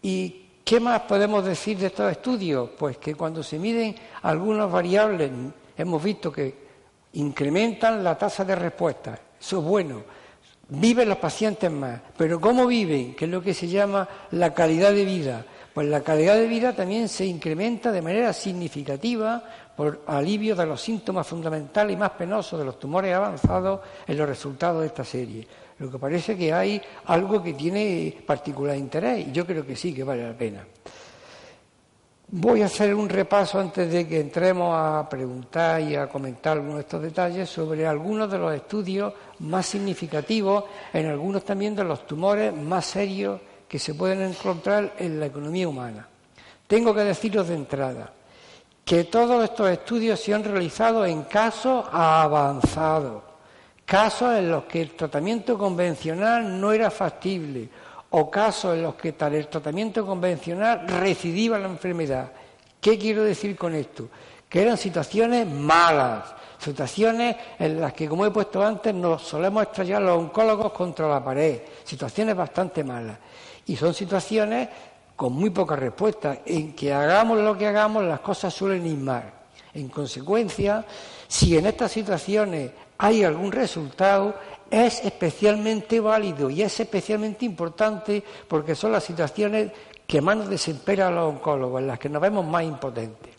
[0.00, 2.68] Y ¿Qué más podemos decir de estos estudios?
[2.78, 5.30] Pues que cuando se miden algunas variables
[5.74, 6.54] hemos visto que
[7.14, 9.18] incrementan la tasa de respuesta.
[9.40, 10.02] Eso es bueno.
[10.70, 12.00] Viven los pacientes más.
[12.16, 13.14] Pero ¿cómo viven?
[13.14, 15.44] Que es lo que se llama la calidad de vida.
[15.72, 19.42] Pues la calidad de vida también se incrementa de manera significativa
[19.76, 24.28] por alivio de los síntomas fundamentales y más penosos de los tumores avanzados en los
[24.28, 25.46] resultados de esta serie.
[25.78, 29.94] Lo que parece que hay algo que tiene particular interés y yo creo que sí,
[29.94, 30.66] que vale la pena.
[32.30, 36.74] Voy a hacer un repaso antes de que entremos a preguntar y a comentar algunos
[36.74, 42.06] de estos detalles sobre algunos de los estudios más significativos en algunos también de los
[42.06, 46.06] tumores más serios que se pueden encontrar en la economía humana.
[46.66, 48.12] Tengo que deciros de entrada
[48.84, 53.22] que todos estos estudios se han realizado en casos avanzados
[53.88, 57.70] casos en los que el tratamiento convencional no era factible
[58.10, 62.30] o casos en los que tal el tratamiento convencional recidiva la enfermedad.
[62.80, 64.08] ¿Qué quiero decir con esto?
[64.48, 66.24] Que eran situaciones malas,
[66.58, 71.22] situaciones en las que, como he puesto antes, nos solemos estrellar los oncólogos contra la
[71.22, 73.18] pared, situaciones bastante malas.
[73.66, 74.68] Y son situaciones
[75.14, 79.24] con muy poca respuesta, en que hagamos lo que hagamos, las cosas suelen ir mal.
[79.74, 80.84] En consecuencia,
[81.26, 84.36] si en estas situaciones hay algún resultado,
[84.70, 89.70] es especialmente válido y es especialmente importante porque son las situaciones
[90.06, 93.38] que más nos desesperan a los oncólogos, en las que nos vemos más impotentes.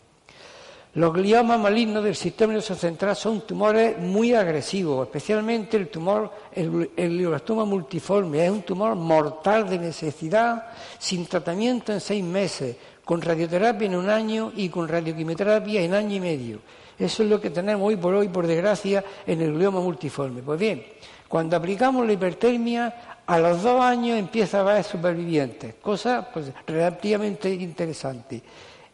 [0.94, 6.90] Los gliomas malignos del sistema nervioso central son tumores muy agresivos, especialmente el tumor, el,
[6.96, 10.66] el glioblastoma multiforme, es un tumor mortal de necesidad,
[10.98, 16.16] sin tratamiento en seis meses, con radioterapia en un año y con radioquimioterapia en año
[16.16, 16.58] y medio.
[16.98, 20.42] Eso es lo que tenemos hoy por hoy, por desgracia, en el glioma multiforme.
[20.42, 20.84] Pues bien,
[21.30, 27.54] cuando aplicamos la hipertermia, a los dos años empieza a haber supervivientes, cosa pues, relativamente
[27.54, 28.42] interesante.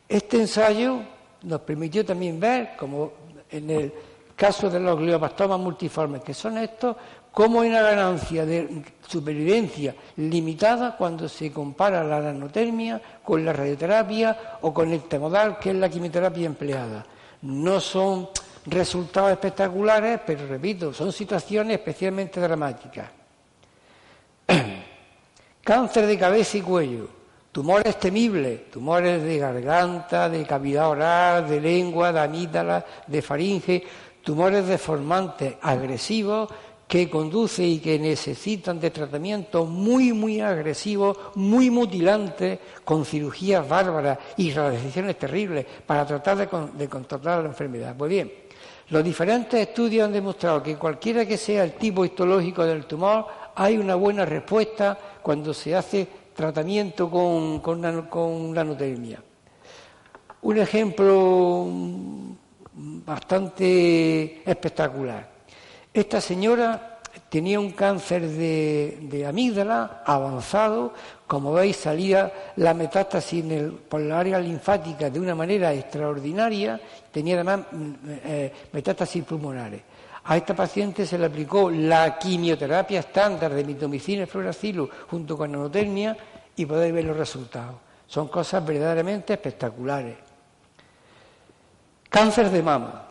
[0.06, 0.98] Este ensayo
[1.44, 3.10] nos permitió también ver, como
[3.50, 3.92] en el
[4.36, 6.94] caso de los gliomastomas multiformes, que son estos,
[7.32, 14.58] cómo hay una ganancia de supervivencia limitada cuando se compara la nanotermia con la radioterapia
[14.60, 17.06] o con el temodal, que es la quimioterapia empleada.
[17.40, 18.28] No son
[18.66, 23.08] resultados espectaculares, pero repito, son situaciones especialmente dramáticas.
[25.62, 27.08] Cáncer de cabeza y cuello,
[27.50, 33.82] tumores temibles, tumores de garganta, de cavidad oral, de lengua, de amígdala, de faringe,
[34.22, 36.48] tumores deformantes agresivos
[36.86, 44.18] que conducen y que necesitan de tratamientos muy, muy agresivos, muy mutilantes, con cirugías bárbaras
[44.36, 47.94] y radiaciones terribles para tratar de, controlar la enfermedad.
[47.96, 48.32] Pues bien,
[48.88, 53.78] los diferentes estudios han demostrado que cualquiera que sea el tipo histológico del tumor, hay
[53.78, 57.84] una buena respuesta cuando se hace tratamiento con, con.
[60.42, 61.66] Un ejemplo
[62.74, 65.28] bastante espectacular.
[65.92, 66.95] Esta señora
[67.28, 70.92] tenía un cáncer de, amígdala avanzado,
[71.26, 73.44] como veis salía la metástasis
[73.88, 77.92] por la área linfática de una manera extraordinaria, tenía además mm,
[78.24, 79.82] eh, metástasis pulmonares.
[80.24, 85.54] A esta paciente se le aplicó la quimioterapia estándar de mitomicina y fluoracilo junto con
[85.54, 86.16] anotermia
[86.56, 87.76] y podéis ver los resultados.
[88.08, 90.16] Son cosas verdaderamente espectaculares.
[92.08, 93.06] Cáncer de mama.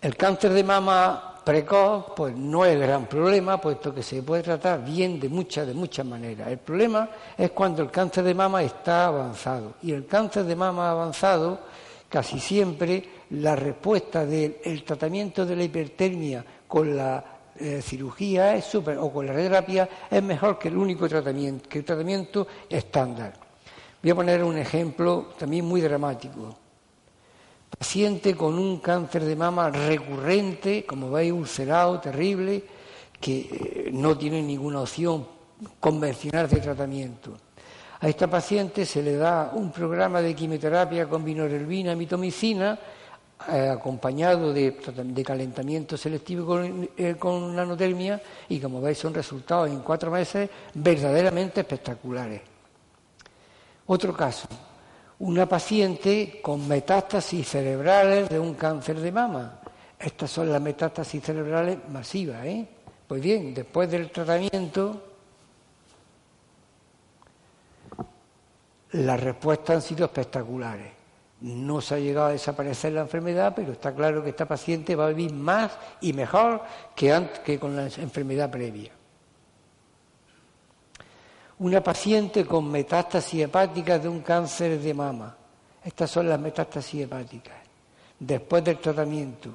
[0.00, 4.84] El cáncer de mama precoz pues no es gran problema, puesto que se puede tratar
[4.84, 6.48] bien de muchas, de muchas maneras.
[6.48, 9.74] El problema es cuando el cáncer de mama está avanzado.
[9.82, 11.60] Y el cáncer de mama avanzado,
[12.08, 17.24] casi siempre, la respuesta del tratamiento de la hipertermia con la
[17.56, 21.78] eh, cirugía es super, o con la radioterapia es mejor que el único tratamiento, que
[21.78, 23.32] el tratamiento estándar.
[24.02, 26.63] Voy a poner un ejemplo también muy dramático.
[27.78, 32.62] Paciente con un cáncer de mama recurrente, como veis, ulcerado, terrible,
[33.20, 35.26] que eh, no tiene ninguna opción
[35.80, 37.36] convencional de tratamiento.
[38.00, 42.78] A esta paciente se le da un programa de quimioterapia con vinorelvina, mitomicina,
[43.50, 44.76] eh, acompañado de,
[45.24, 51.60] calentamiento selectivo con, eh, con nanotermia y como veis son resultados en cuatro meses verdaderamente
[51.60, 52.40] espectaculares.
[53.86, 54.48] Otro caso,
[55.18, 59.60] una paciente con metástasis cerebrales de un cáncer de mama.
[59.98, 62.44] Estas son las metástasis cerebrales masivas.
[62.44, 62.66] ¿eh?
[63.06, 65.02] Pues bien, después del tratamiento,
[68.92, 70.92] las respuestas han sido espectaculares.
[71.40, 75.06] No se ha llegado a desaparecer la enfermedad, pero está claro que esta paciente va
[75.06, 76.62] a vivir más y mejor
[76.94, 78.92] que, que con la enfermedad previa
[81.58, 85.36] una paciente con metástasis hepáticas de un cáncer de mama.
[85.84, 87.54] Estas son las metástasis hepáticas.
[88.18, 89.50] Después del tratamiento,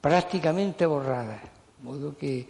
[0.00, 1.40] prácticamente borradas.
[1.42, 2.40] De modo que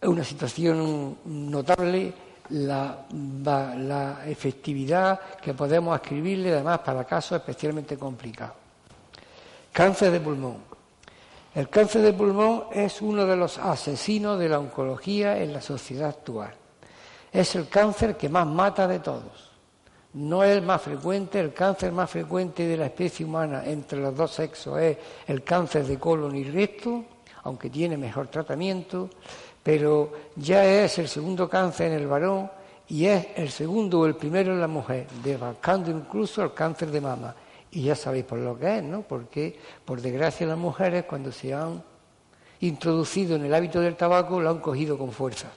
[0.00, 2.12] es una situación notable
[2.50, 8.56] la, la, efectividad que podemos escribirle, además, para casos especialmente complicados.
[9.72, 10.58] Cáncer de pulmón.
[11.54, 16.10] El cáncer de pulmón es uno de los asesinos de la oncología en la sociedad
[16.10, 16.54] actual
[17.34, 19.50] es el cáncer que más mata de todos.
[20.14, 24.16] No es el más frecuente, el cáncer más frecuente de la especie humana entre los
[24.16, 27.04] dos sexos es el cáncer de colon y recto,
[27.42, 29.10] aunque tiene mejor tratamiento,
[29.60, 32.48] pero ya es el segundo cáncer en el varón
[32.86, 37.00] y es el segundo o el primero en la mujer, debarcando incluso el cáncer de
[37.00, 37.34] mama.
[37.72, 39.02] Y ya sabéis por lo que es, ¿no?
[39.02, 41.82] Porque, por desgracia, las mujeres cuando se han
[42.60, 45.48] introducido en el hábito del tabaco lo han cogido con fuerza.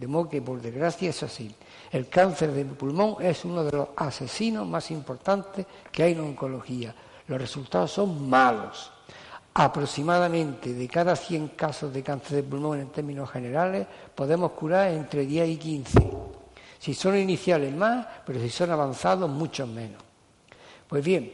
[0.00, 1.54] De modo que, por desgracia, es así.
[1.92, 6.94] El cáncer de pulmón es uno de los asesinos más importantes que hay en oncología.
[7.26, 8.90] Los resultados son malos.
[9.52, 15.26] Aproximadamente de cada 100 casos de cáncer de pulmón en términos generales podemos curar entre
[15.26, 16.10] 10 y 15.
[16.78, 20.02] Si son iniciales más, pero si son avanzados muchos menos.
[20.88, 21.30] Pues bien,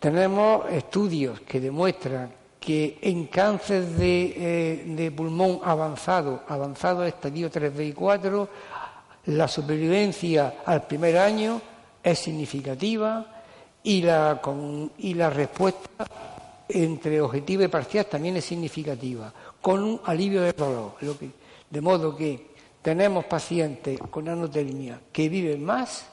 [0.00, 7.92] tenemos estudios que demuestran que en cáncer eh, de, pulmón avanzado, avanzado estadio 3B y
[7.92, 8.48] 4,
[9.26, 11.60] la supervivencia al primer año
[12.02, 13.26] es significativa
[13.82, 14.40] y la,
[14.98, 16.06] y la respuesta
[16.68, 20.94] entre objetivo y parcial también es significativa, con un alivio del dolor.
[21.68, 26.06] de modo que tenemos pacientes con anotermia que viven más,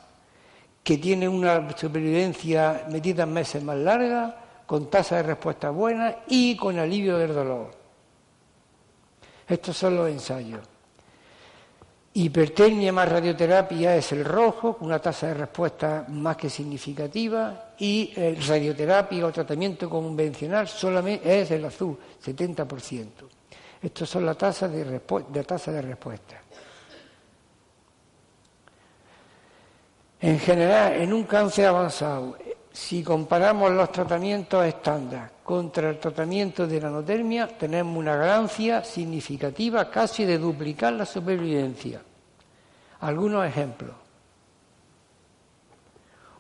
[0.84, 6.56] que tienen una supervivencia metida en meses más larga, con tasa de respuesta buena y
[6.56, 7.72] con alivio del dolor.
[9.48, 10.62] Estos son los ensayos.
[12.14, 18.14] Hipertermia más radioterapia es el rojo, con una tasa de respuesta más que significativa, y
[18.48, 23.08] radioterapia o tratamiento convencional solamente es el azul, 70%.
[23.82, 24.72] Estos son las tasas
[25.48, 26.44] tasa de respuesta.
[30.22, 32.38] En general, en un cáncer avanzado,
[32.80, 40.24] si comparamos los tratamientos estándar contra el tratamiento de nanotermia, tenemos una ganancia significativa casi
[40.24, 42.02] de duplicar la supervivencia.
[43.02, 43.96] Algunos ejemplos.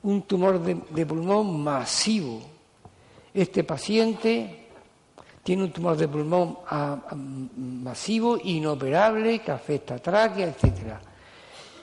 [0.04, 2.42] Un tumor de, pulmón masivo.
[3.34, 4.70] Este paciente
[5.44, 6.60] tiene un tumor de pulmón
[7.84, 11.02] masivo, inoperable, que afecta a tráquea, etcétera.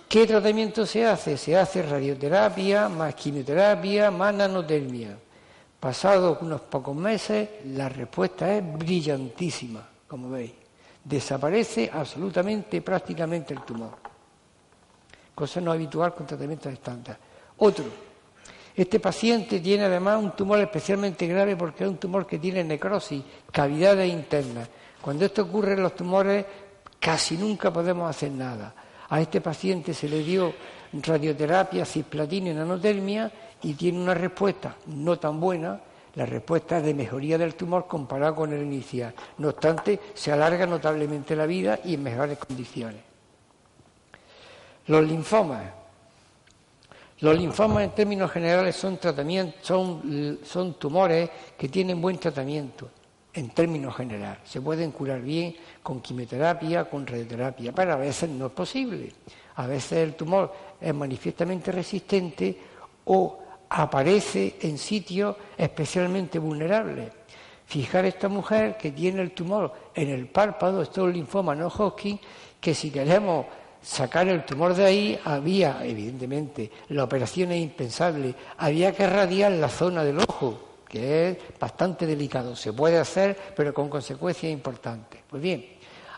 [0.09, 1.37] ¿Qué tratamiento se hace?
[1.37, 5.19] Se hace radioterapia, más quimioterapia, más nanotermia.
[5.81, 10.53] Pasados unos pocos meses, la respuesta es brillantísima, como veis.
[11.05, 13.97] Desaparece absolutamente, prácticamente el tumor.
[15.35, 17.19] Cosa no habitual con tratamientos estándar.
[17.59, 17.85] Otro,
[18.75, 23.23] este paciente tiene además un tumor especialmente grave porque es un tumor que tiene necrosis,
[23.51, 24.69] cavidades internas.
[25.01, 26.45] Cuando esto ocurre, los tumores
[27.07, 28.75] Casi nunca podemos hacer nada.
[29.09, 30.53] A este paciente se le dio
[30.93, 33.31] radioterapia, cisplatina y nanotermia
[33.63, 35.81] y tiene una respuesta no tan buena.
[36.15, 39.15] La respuesta es de mejoría del tumor comparado con el inicial.
[39.39, 43.03] No obstante, se alarga notablemente la vida y en mejores condiciones.
[44.87, 45.65] Los linfomas.
[47.21, 48.99] Los linfomas en términos generales son,
[49.63, 52.91] son, son tumores que tienen buen tratamiento
[53.37, 54.39] en términos generales.
[54.45, 59.13] Se pueden curar bien con quimioterapia, con radioterapia, pero a veces no es posible.
[59.57, 62.59] A veces el tumor es manifiestamente resistente
[63.05, 67.13] o aparece en sitios especialmente vulnerables.
[67.67, 71.69] Fijar esta mujer que tiene el tumor en el párpado, esto es un linfoma no
[71.69, 72.19] Hodgkin,
[72.61, 73.47] que si queremos
[73.83, 79.69] sacar el tumor de ahí, había, evidentemente, la operación es impensable, había que radiar la
[79.69, 80.66] zona del ojo,
[80.97, 82.55] es bastante delicado.
[82.57, 85.21] Se puede hacer, pero con consecuencias importantes.
[85.29, 85.65] Pues bien,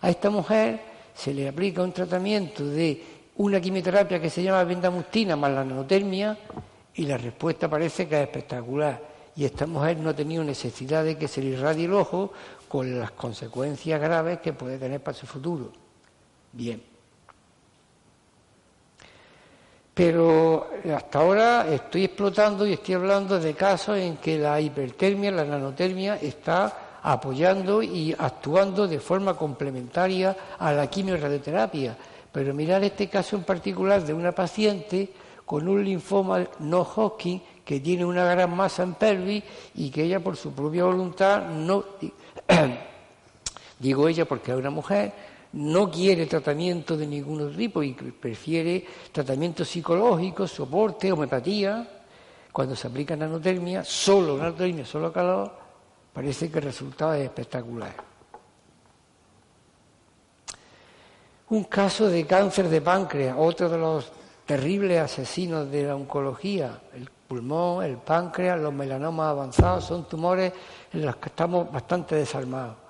[0.01, 0.81] a esta mujer
[1.15, 3.03] se le aplica un tratamiento de
[3.37, 6.37] una quimioterapia que se llama vendamustina más la nanotermia
[6.95, 9.01] y la respuesta parece que es espectacular.
[9.37, 12.33] Y esta mujer no ha tenido necesidad de que se le irradie el ojo
[12.67, 15.73] con las consecuencias graves que puede tener para su futuro.
[16.53, 16.98] Bien.
[19.99, 25.45] Pero hasta ahora estoy explotando y estoy hablando de casos en que la hipertermia, la
[25.45, 31.97] nanotermia, está apoyando y actuando de forma complementaria a la quimio-radioterapia.
[32.31, 35.11] Pero mirar este caso en particular de una paciente
[35.45, 39.43] con un linfoma no Hodgkin que tiene una gran masa en pelvis
[39.75, 41.85] y que ella por su propia voluntad no
[43.81, 45.13] digo ella porque es una mujer
[45.53, 51.89] no quiere tratamiento de ningún tipo y prefiere tratamiento psicológico, soporte, homeopatía.
[52.53, 55.53] Cuando se aplica nanotermia, solo nanotermia, solo calor,
[56.13, 57.95] parece que el resultado es espectacular.
[61.51, 64.13] Un caso de cáncer de páncreas, otro de los
[64.45, 66.81] terribles asesinos de la oncología.
[66.93, 70.53] El pulmón, el páncreas, los melanomas avanzados son tumores
[70.93, 72.88] en los que estamos bastante desarmados.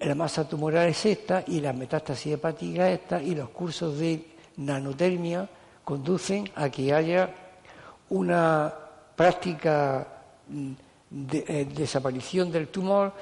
[0.00, 4.24] La masa tumoral es esta y la metástasis hepática es esta y los cursos de
[4.56, 5.48] nanotermia
[5.84, 7.28] conducen a que haya
[8.08, 8.72] una
[9.14, 10.06] práctica
[11.10, 13.12] de, eh, desaparición del tumor,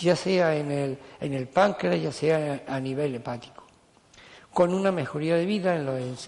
[0.00, 3.62] ya sea en el, en el páncreas, ya sea a nivel hepático
[4.52, 5.78] con una mejoría de vida,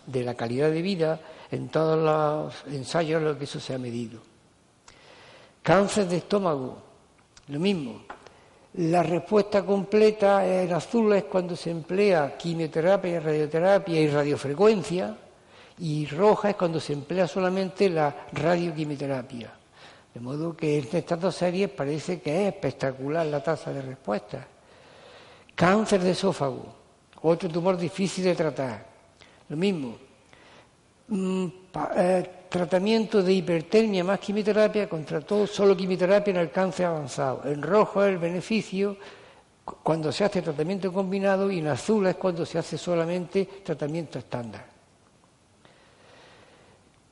[0.07, 1.20] de la calidad de vida,
[1.51, 4.20] en todos los ensayos en los que eso se ha medido.
[5.62, 6.79] Cáncer de estómago,
[7.49, 8.03] lo mismo.
[8.77, 15.16] La respuesta completa en azul es cuando se emplea quimioterapia, radioterapia y radiofrecuencia,
[15.79, 19.53] y roja es cuando se emplea solamente la radioquimioterapia.
[20.12, 24.45] De modo que en estas dos series parece que es espectacular la tasa de respuesta.
[25.55, 26.75] Cáncer de esófago,
[27.22, 28.87] otro tumor difícil de tratar.
[29.51, 29.97] Lo mismo,
[31.07, 31.47] mm,
[31.97, 37.42] eh, tratamiento de hipertermia más quimioterapia contra todo, solo quimioterapia en el cáncer avanzado.
[37.44, 38.96] En rojo es el beneficio
[39.82, 44.64] cuando se hace tratamiento combinado y en azul es cuando se hace solamente tratamiento estándar.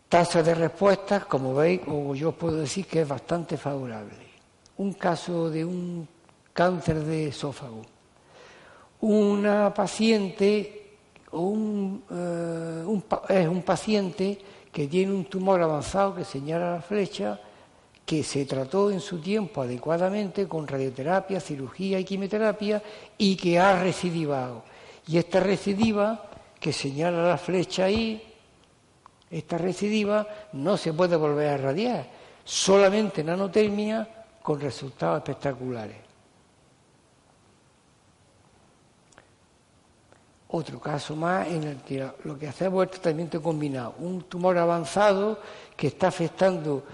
[0.09, 4.15] Tasa de respuestas, como veis, o yo os puedo decir que es bastante favorable.
[4.77, 6.07] Un caso de un
[6.53, 7.83] cáncer de esófago
[9.03, 10.79] una paciente
[11.33, 12.85] un, eh,
[13.29, 14.39] es un paciente
[14.73, 17.39] que tiene un tumor avanzado que señala la flecha,
[18.07, 22.83] que se trató en su tiempo adecuadamente con radioterapia, cirugía y quimioterapia
[23.19, 24.65] y que ha recidivado.
[25.07, 26.25] Y esta recidiva
[26.59, 28.23] que señala la flecha ahí,
[29.31, 32.07] esta recidiva no se puede volver a radiar,
[32.45, 34.09] solamente nanotermia
[34.43, 36.12] con resultados espectaculares.
[40.55, 43.95] Otro caso más en el que lo que hacemos es tratamiento combinado.
[44.01, 45.39] Un tumor avanzado
[45.75, 46.85] que está afectando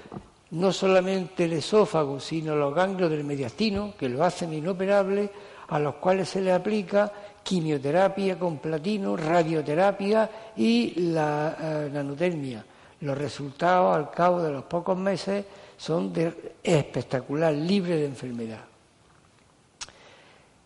[0.53, 5.31] no solamente el esófago, sino los ganglios del mediastino, que lo hacen inoperables,
[5.67, 12.65] a los cuales se le aplica quimioterapia con platino, radioterapia y la eh, nanotermia.
[13.01, 15.45] Los resultados al cabo de los pocos meses
[15.77, 18.61] son de espectacular, libre de enfermedad.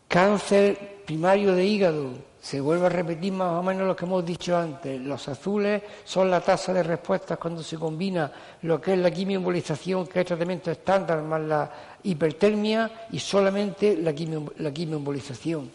[0.08, 4.56] Cáncer primario de hígado, se vuelve a repetir más o menos lo que hemos dicho
[4.56, 5.00] antes.
[5.00, 8.32] Los azules son la tasa de respuestas cuando se combina
[8.62, 11.70] lo que es la quimioembolización, que es tratamiento estándar, más la
[12.02, 15.70] hipertermia y solamente la, quimio, quimioembolización.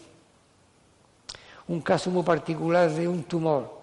[1.68, 3.80] Un caso muy particular de un tumor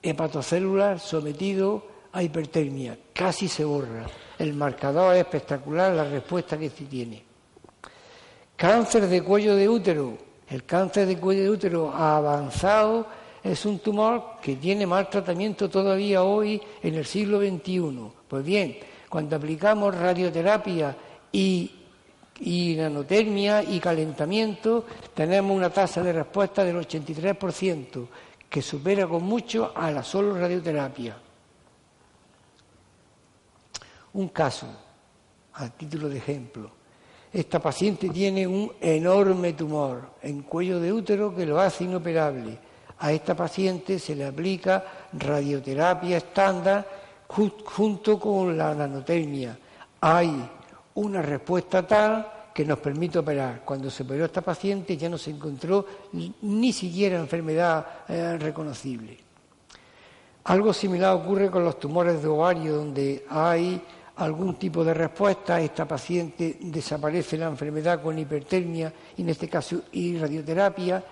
[0.00, 2.98] hepatocelular sometido a hipertermia.
[3.12, 4.06] Casi se borra.
[4.38, 7.22] El marcador es espectacular, la respuesta que se tiene.
[8.56, 13.06] Cáncer de cuello de útero El cáncer de cuello de útero avanzado
[13.42, 18.12] es un tumor que tiene mal tratamiento todavía hoy en el siglo XXI.
[18.28, 18.76] Pues bien,
[19.08, 20.94] cuando aplicamos radioterapia
[21.32, 21.70] y,
[22.76, 24.84] nanotermia y calentamiento,
[25.14, 28.06] tenemos una tasa de respuesta del 83%,
[28.50, 31.16] que supera con mucho a la solo radioterapia.
[34.12, 34.66] Un caso,
[35.54, 36.81] a título de ejemplo.
[37.32, 42.58] Esta paciente tiene un enorme tumor en cuello de útero que lo hace inoperable.
[42.98, 46.86] A esta paciente se le aplica radioterapia estándar
[47.26, 49.58] junto con la nanotermia.
[50.00, 50.30] Hay
[50.94, 53.62] una respuesta tal que nos permite operar.
[53.64, 55.86] Cuando se operó esta paciente ya no se encontró
[56.42, 59.16] ni siquiera enfermedad eh, reconocible.
[60.44, 63.80] Algo similar ocurre con los tumores de ovario, donde hay
[64.22, 69.82] algún tipo de respuesta, esta paciente desaparece la enfermedad con hipertermia, y en este caso
[69.92, 71.02] y radioterapia.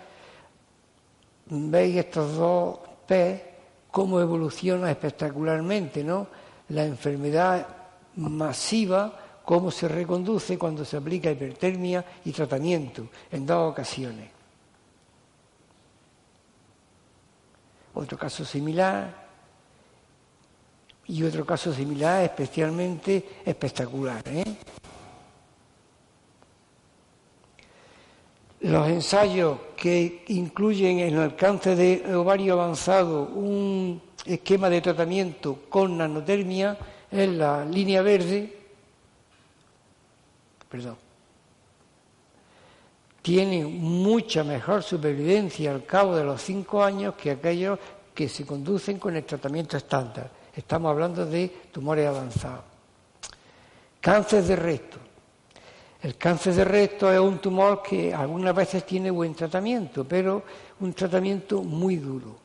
[1.47, 3.51] Veis estos dos P
[3.91, 6.29] cómo evoluciona espectacularmente, ¿no?
[6.69, 7.67] La enfermedad
[8.17, 14.31] masiva, cómo se reconduce cuando se aplica hipertermia y tratamiento en dos ocasiones.
[17.95, 19.30] Otro caso similar,
[21.11, 24.23] y otro caso similar especialmente espectacular.
[24.29, 24.45] ¿eh?
[28.61, 35.99] Los ensayos que incluyen en el cáncer de ovario avanzado un esquema de tratamiento con
[35.99, 36.79] nanotermia
[37.11, 38.57] en la línea verde,
[40.69, 40.97] perdón,
[43.21, 47.81] tiene mucha mejor supervivencia al cabo de los cinco años que aquellos
[48.15, 50.40] que se conducen con el tratamiento estándar.
[50.61, 52.65] Estamos hablando de tumores avanzados.
[53.99, 54.99] Cáncer de recto.
[56.03, 60.43] El cáncer de recto es un tumor que algunas veces tiene buen tratamiento, pero
[60.81, 62.37] un tratamiento muy duro.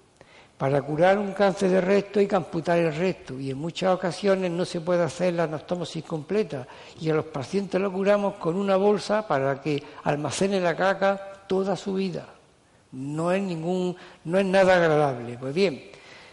[0.58, 4.50] Para curar un cáncer de recto hay que amputar el recto y en muchas ocasiones
[4.50, 6.66] no se puede hacer la anastomosis completa
[7.02, 11.76] y a los pacientes lo curamos con una bolsa para que almacene la caca toda
[11.76, 12.26] su vida.
[12.94, 13.94] No es ningún,
[14.24, 15.38] no es nada agradable.
[15.38, 15.92] Pues bien,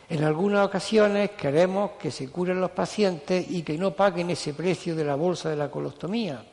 [0.09, 4.95] en algunas ocasiones queremos que se curen los pacientes y que no paguen ese precio
[4.95, 6.45] de la bolsa de la colostomía.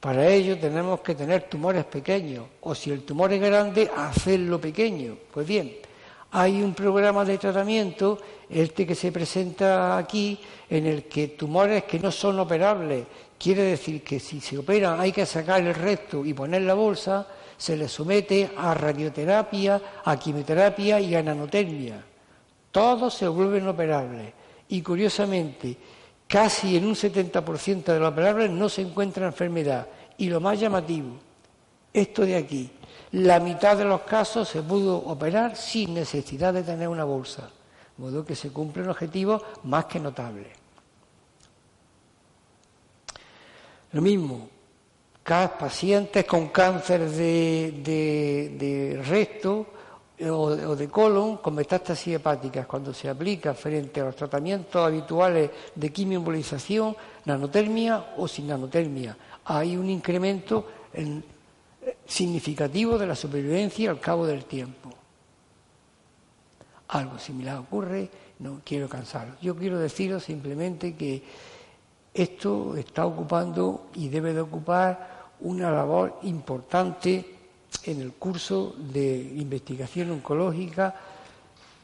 [0.00, 5.16] Para ello tenemos que tener tumores pequeños o si el tumor es grande, hacerlo pequeño.
[5.32, 5.76] Pues bien,
[6.30, 8.18] hay un programa de tratamiento,
[8.48, 10.38] este que se presenta aquí,
[10.68, 13.06] en el que tumores que no son operables,
[13.38, 17.26] quiere decir que si se operan hay que sacar el recto y poner la bolsa,
[17.56, 22.13] se le somete a radioterapia, a quimioterapia y a nanotermia
[22.74, 24.32] todos se vuelven operables.
[24.66, 25.76] Y curiosamente,
[26.26, 29.86] casi en un 70% de los operables no se encuentra enfermedad.
[30.18, 31.10] Y lo más llamativo,
[31.92, 32.68] esto de aquí,
[33.12, 38.02] la mitad de los casos se pudo operar sin necesidad de tener una bolsa, de
[38.02, 40.48] modo que se cumple un objetivo más que notable.
[43.92, 44.48] Lo mismo,
[45.22, 49.73] pacientes con cáncer de, de, de recto
[50.20, 55.90] o, de colon con metástasis hepáticas cuando se aplica frente a los tratamientos habituales de
[55.90, 59.16] quimioembolización, nanotermia o sin nanotermia.
[59.44, 61.20] Hay un incremento eh,
[62.06, 64.90] significativo de la supervivencia al cabo del tiempo.
[66.88, 68.08] Algo similar ocurre,
[68.38, 69.40] no quiero cansaros.
[69.40, 71.22] Yo quiero deciros simplemente que
[72.12, 77.33] esto está ocupando y debe de ocupar una labor importante
[77.86, 80.94] en el curso de investigación oncológica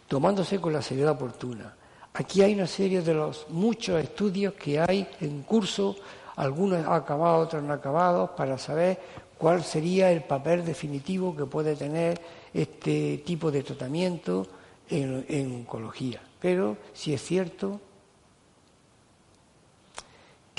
[0.08, 1.74] tomándose con la seriedad oportuna.
[2.14, 5.96] Aquí hay una serie de los muchos estudios que hay en curso,
[6.36, 8.98] algunos acabados, otros no acabados, para saber
[9.38, 12.20] cuál sería el papel definitivo que puede tener
[12.52, 14.46] este tipo de tratamiento
[14.88, 16.20] en, en oncología.
[16.40, 17.80] Pero si es cierto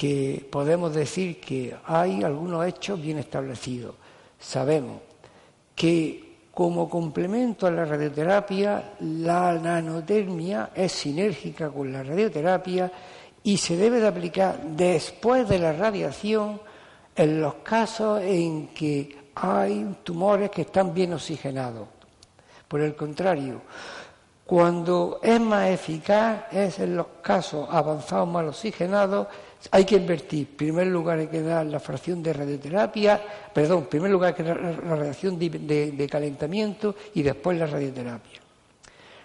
[0.02, 3.94] que podemos decir que hay algunos hechos bien establecidos.
[4.40, 5.11] Sabemos
[5.76, 12.92] que como complemento a la radioterapia, la nanotermia es sinérgica con la radioterapia
[13.44, 16.60] y se debe de aplicar después de la radiación
[17.16, 21.88] en los casos en que hay tumores que están bien oxigenados.
[22.68, 23.62] Por el contrario,
[24.46, 29.28] cuando es más eficaz es en los casos avanzados mal oxigenados
[29.70, 30.48] hay que invertir.
[30.50, 33.22] En primer lugar hay que dar la fracción de radioterapia,
[33.54, 38.40] perdón, en primer lugar hay que dar la radiación de, calentamiento y después la radioterapia.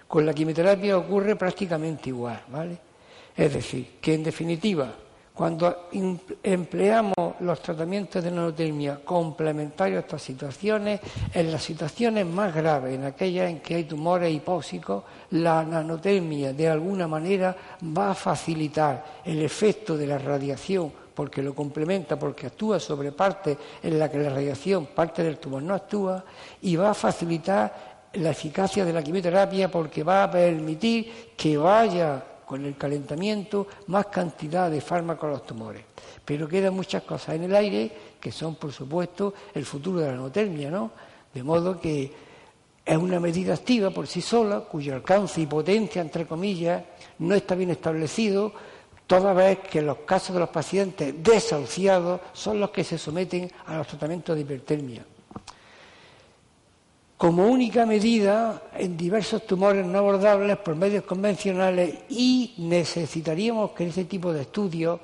[0.06, 2.78] Con la quimioterapia ocurre prácticamente igual, ¿vale?
[3.36, 4.94] Es decir, que en definitiva,
[5.36, 5.90] Cuando
[6.42, 10.98] empleamos los tratamientos de nanotermia complementarios a estas situaciones,
[11.34, 16.68] en las situaciones más graves, en aquellas en que hay tumores hipóxicos, la nanotermia de
[16.70, 17.54] alguna manera
[17.94, 23.58] va a facilitar el efecto de la radiación porque lo complementa, porque actúa sobre parte
[23.82, 26.24] en la que la radiación, parte del tumor no actúa,
[26.62, 32.22] y va a facilitar la eficacia de la quimioterapia porque va a permitir que vaya
[32.46, 35.82] con el calentamiento más cantidad de fármacos a los tumores.
[36.24, 37.90] Pero quedan muchas cosas en el aire
[38.20, 40.92] que son, por supuesto, el futuro de la anotermia, ¿no?
[41.34, 42.12] De modo que
[42.84, 46.82] es una medida activa por sí sola, cuyo alcance y potencia, entre comillas,
[47.18, 48.52] no está bien establecido,
[49.06, 53.76] toda vez que los casos de los pacientes desahuciados son los que se someten a
[53.78, 55.04] los tratamientos de hipertermia
[57.16, 63.90] como única medida en diversos tumores no abordables por medios convencionales y necesitaríamos que en
[63.90, 65.00] ese tipo de estudios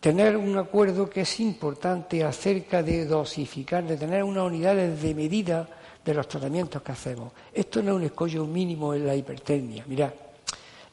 [0.00, 5.68] tener un acuerdo que es importante acerca de dosificar, de tener unas unidades de medida
[6.04, 7.32] de los tratamientos que hacemos.
[7.52, 9.84] Esto no es un escollo mínimo en la hipertermia.
[9.86, 10.10] Mirad,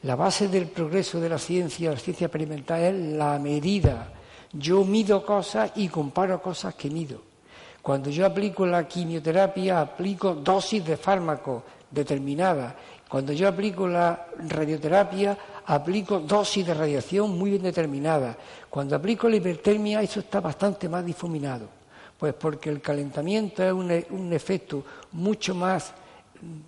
[0.02, 4.12] la base del progreso de la ciencia, la ciencia experimental, es la medida.
[4.52, 7.29] Yo mido cosas y comparo cosas que mido.
[7.82, 12.76] Cuando yo aplico la quimioterapia, aplico dosis de fármaco determinada.
[13.08, 18.36] Cuando yo aplico la radioterapia, aplico dosis de radiación muy bien determinada.
[18.68, 21.68] Cuando aplico la hipertermia, eso está bastante más difuminado.
[22.18, 25.92] Pues porque el calentamiento es un, un efecto mucho más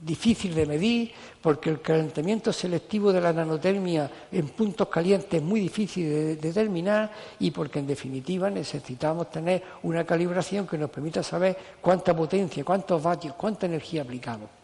[0.00, 5.60] difícil de medir, porque el calentamiento selectivo de la nanotermia en puntos calientes es muy
[5.60, 11.56] difícil de determinar y porque en definitiva necesitamos tener una calibración que nos permita saber
[11.80, 14.61] cuánta potencia, cuántos vatios, cuánta energía aplicamos.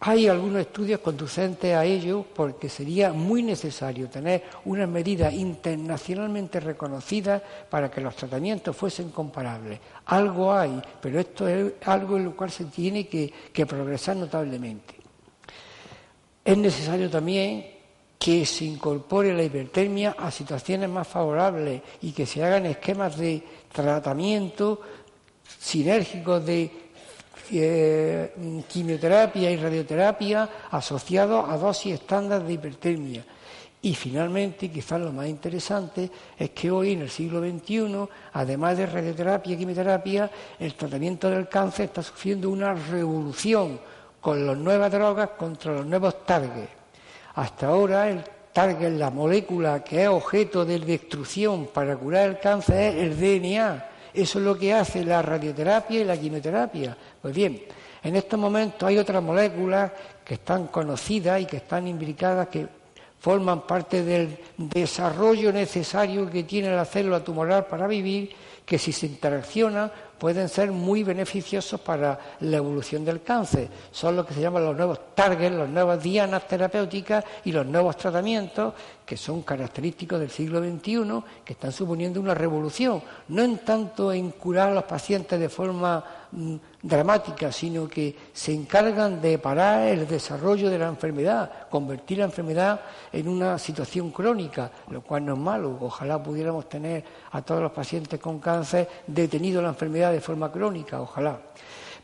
[0.00, 7.42] Hay algunos estudios conducentes a ello porque sería muy necesario tener unas medidas internacionalmente reconocidas
[7.70, 9.80] para que los tratamientos fuesen comparables.
[10.04, 14.96] Algo hay, pero esto es algo en lo cual se tiene que, que progresar notablemente.
[16.44, 17.66] Es necesario también
[18.18, 23.42] que se incorpore la hipertermia a situaciones más favorables y que se hagan esquemas de
[23.72, 24.80] tratamiento
[25.58, 26.85] sinérgicos de
[27.52, 33.24] eh, quimioterapia y radioterapia asociados a dosis estándar de hipertermia.
[33.82, 38.86] Y finalmente, quizás lo más interesante, es que hoy, en el siglo XXI, además de
[38.86, 43.78] radioterapia y quimioterapia, el tratamiento del cáncer está sufriendo una revolución
[44.20, 46.70] con las nuevas drogas contra los nuevos targets.
[47.36, 52.96] Hasta ahora, el target, la molécula que es objeto de destrucción para curar el cáncer
[52.96, 53.90] es el DNA.
[54.14, 56.96] Eso es lo que hace la radioterapia y la quimioterapia.
[57.26, 57.60] Pues bien,
[58.04, 59.90] en estos momentos hay otras moléculas
[60.24, 62.68] que están conocidas y que están imbricadas, que
[63.18, 68.30] forman parte del desarrollo necesario que tiene la célula tumoral para vivir,
[68.64, 73.68] que si se interaccionan pueden ser muy beneficiosos para la evolución del cáncer.
[73.90, 77.96] Son lo que se llaman los nuevos targets, las nuevas dianas terapéuticas y los nuevos
[77.96, 78.72] tratamientos
[79.04, 84.30] que son característicos del siglo XXI, que están suponiendo una revolución, no en tanto en
[84.30, 86.04] curar a los pacientes de forma
[86.82, 92.80] dramática, sino que se encargan de parar el desarrollo de la enfermedad, convertir la enfermedad
[93.12, 95.78] en una situación crónica, lo cual no es malo.
[95.80, 101.00] Ojalá pudiéramos tener a todos los pacientes con cáncer detenido la enfermedad de forma crónica,
[101.00, 101.38] ojalá.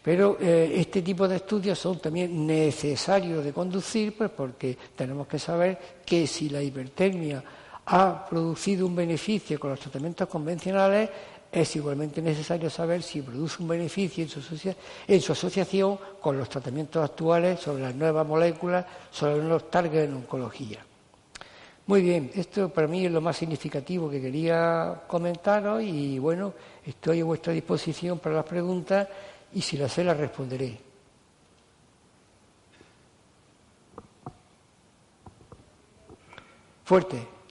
[0.03, 5.39] Pero eh, este tipo de estudios son también necesarios de conducir, pues porque tenemos que
[5.39, 7.43] saber que si la hipertermia
[7.87, 11.11] ha producido un beneficio con los tratamientos convencionales,
[11.53, 17.61] es igualmente necesario saber si produce un beneficio en su, asociación con los tratamientos actuales
[17.61, 20.79] sobre las nuevas moléculas, sobre los targets en oncología.
[21.87, 26.55] Muy bien, esto para mí es lo más significativo que quería comentaros y bueno,
[26.87, 29.07] estoy a vuestra disposición para las preguntas
[29.53, 30.79] y si las sé las responderé.
[36.85, 37.42] Fuerte.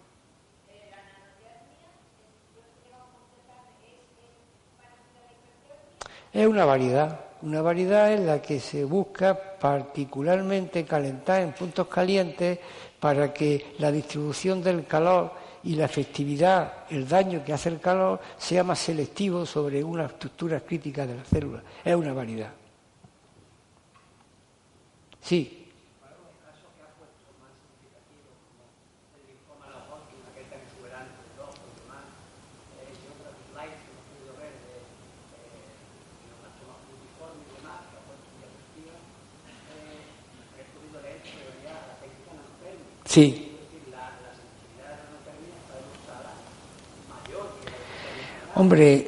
[6.33, 12.59] Es una variedad, una variedad en la que se busca particularmente calentar en puntos calientes
[12.99, 18.19] para que la distribución del calor y la efectividad, el daño que hace el calor,
[18.37, 21.61] sea más selectivo sobre una estructura crítica de la célula.
[21.83, 22.51] Es una variedad.
[25.21, 25.60] Sí.
[43.11, 43.51] Sí.
[48.55, 49.05] Hombre,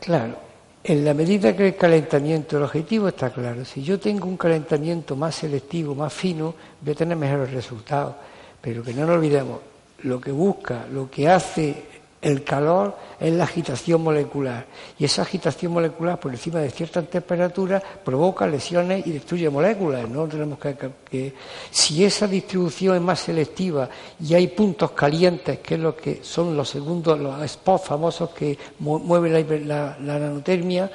[0.00, 0.34] claro,
[0.82, 3.64] en la medida que el calentamiento, el objetivo está claro.
[3.64, 8.16] Si yo tengo un calentamiento más selectivo, más fino, voy a tener mejores resultados.
[8.60, 9.60] Pero que no nos olvidemos,
[10.02, 11.91] lo que busca, lo que hace
[12.22, 14.64] el calor es la agitación molecular.
[14.96, 20.08] Y esa agitación molecular por encima de ciertas temperaturas provoca lesiones y destruye moléculas.
[20.08, 21.34] No tenemos que,
[21.70, 23.88] si esa distribución es más selectiva
[24.20, 28.56] y hay puntos calientes, que es lo que son los segundos, los spots famosos que
[28.78, 30.90] mueven la, la nanotermia,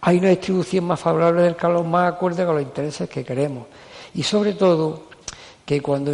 [0.00, 3.66] hay una distribución más favorable del calor más acorde con los intereses que queremos.
[4.14, 5.04] Y sobre todo,
[5.64, 6.12] que cuando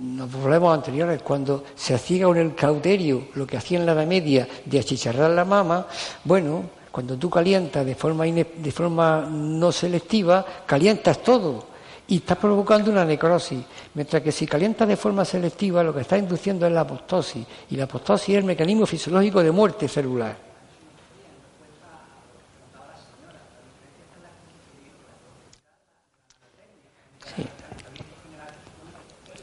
[0.00, 4.06] los problemas anteriores, cuando se hacía con el cauterio, lo que hacía en la Edad
[4.06, 5.86] Media, de achicharrar la mama,
[6.24, 11.66] bueno, cuando tú calientas de forma, de forma no selectiva, calientas todo
[12.08, 13.60] y estás provocando una necrosis.
[13.94, 17.46] Mientras que si calientas de forma selectiva, lo que estás induciendo es la apostosis.
[17.70, 20.47] Y la apostosis es el mecanismo fisiológico de muerte celular.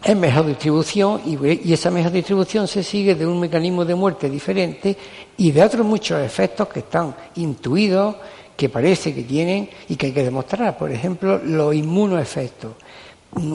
[0.05, 4.95] Es mejor distribución y, esa mejor distribución se sigue de un mecanismo de muerte diferente
[5.35, 8.15] y de otros muchos efectos que están intuidos,
[8.55, 10.77] que parece que tienen y que hay que demostrar.
[10.77, 12.73] Por ejemplo, los inmunoefectos.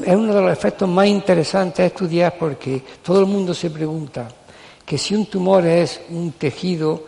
[0.05, 4.26] Es uno de los efectos más interesantes a estudiar porque todo el mundo se pregunta
[4.84, 7.05] que si un tumor es un tejido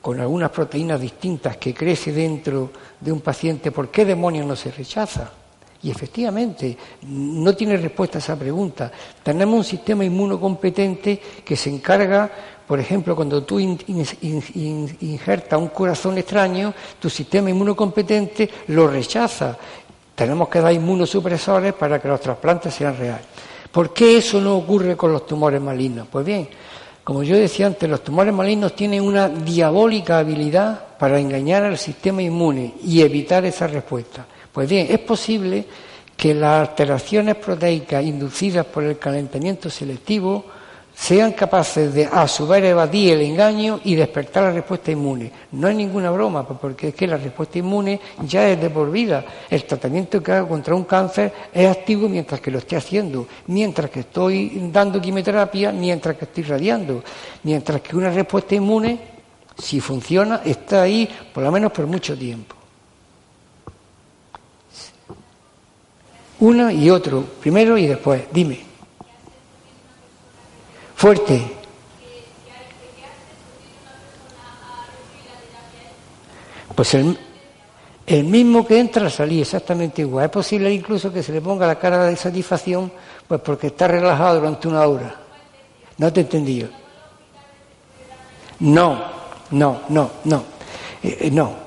[0.00, 4.70] con algunas proteínas distintas que crece dentro de un paciente, ¿por qué demonios no se
[4.70, 5.43] rechaza?
[5.84, 6.74] Y efectivamente,
[7.08, 8.90] no tiene respuesta a esa pregunta.
[9.22, 12.30] Tenemos un sistema inmunocompetente que se encarga,
[12.66, 19.58] por ejemplo, cuando tú injertas un corazón extraño, tu sistema inmunocompetente lo rechaza.
[20.14, 23.26] Tenemos que dar inmunosupresores para que los trasplantes sean reales.
[23.70, 26.08] ¿Por qué eso no ocurre con los tumores malignos?
[26.10, 26.48] Pues bien,
[27.02, 32.22] como yo decía antes, los tumores malignos tienen una diabólica habilidad para engañar al sistema
[32.22, 34.24] inmune y evitar esa respuesta.
[34.54, 35.66] Pues bien, es posible
[36.16, 40.44] que las alteraciones proteicas inducidas por el calentamiento selectivo
[40.94, 45.32] sean capaces de a su vez evadir el engaño y despertar la respuesta inmune.
[45.50, 48.92] No es ninguna broma, pues, porque es que la respuesta inmune ya es de por
[48.92, 49.24] vida.
[49.50, 53.90] El tratamiento que hago contra un cáncer es activo mientras que lo esté haciendo, mientras
[53.90, 57.02] que estoy dando quimioterapia, mientras que estoy radiando,
[57.42, 59.00] mientras que una respuesta inmune,
[59.58, 62.63] si funciona, está ahí por lo menos por mucho tiempo.
[66.40, 68.24] Uno y otro, primero y después.
[68.32, 68.60] Dime.
[70.96, 71.64] Fuerte.
[76.74, 80.24] Pues el, mismo que entra salí exactamente igual.
[80.24, 82.90] Es posible incluso que se le ponga la cara de satisfacción,
[83.28, 85.14] pues porque está relajado durante una hora.
[85.98, 86.68] No te he entendido.
[88.60, 89.04] No,
[89.50, 90.44] no, no, no.
[91.02, 91.63] Eh, eh, no.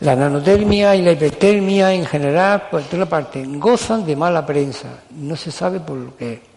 [0.00, 5.36] La nanotermia y la hipertermia en general, por otra parte, gozan de mala prensa, no
[5.36, 6.56] se sabe por lo que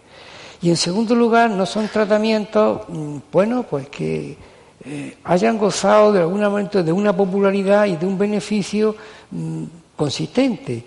[0.62, 4.36] Y en segundo lugar, no son tratamientos, mm, bueno, pues que
[4.84, 8.94] eh, hayan gozado de algún momento de una popularidad y de un beneficio
[9.32, 9.64] mm,
[9.96, 10.84] consistente.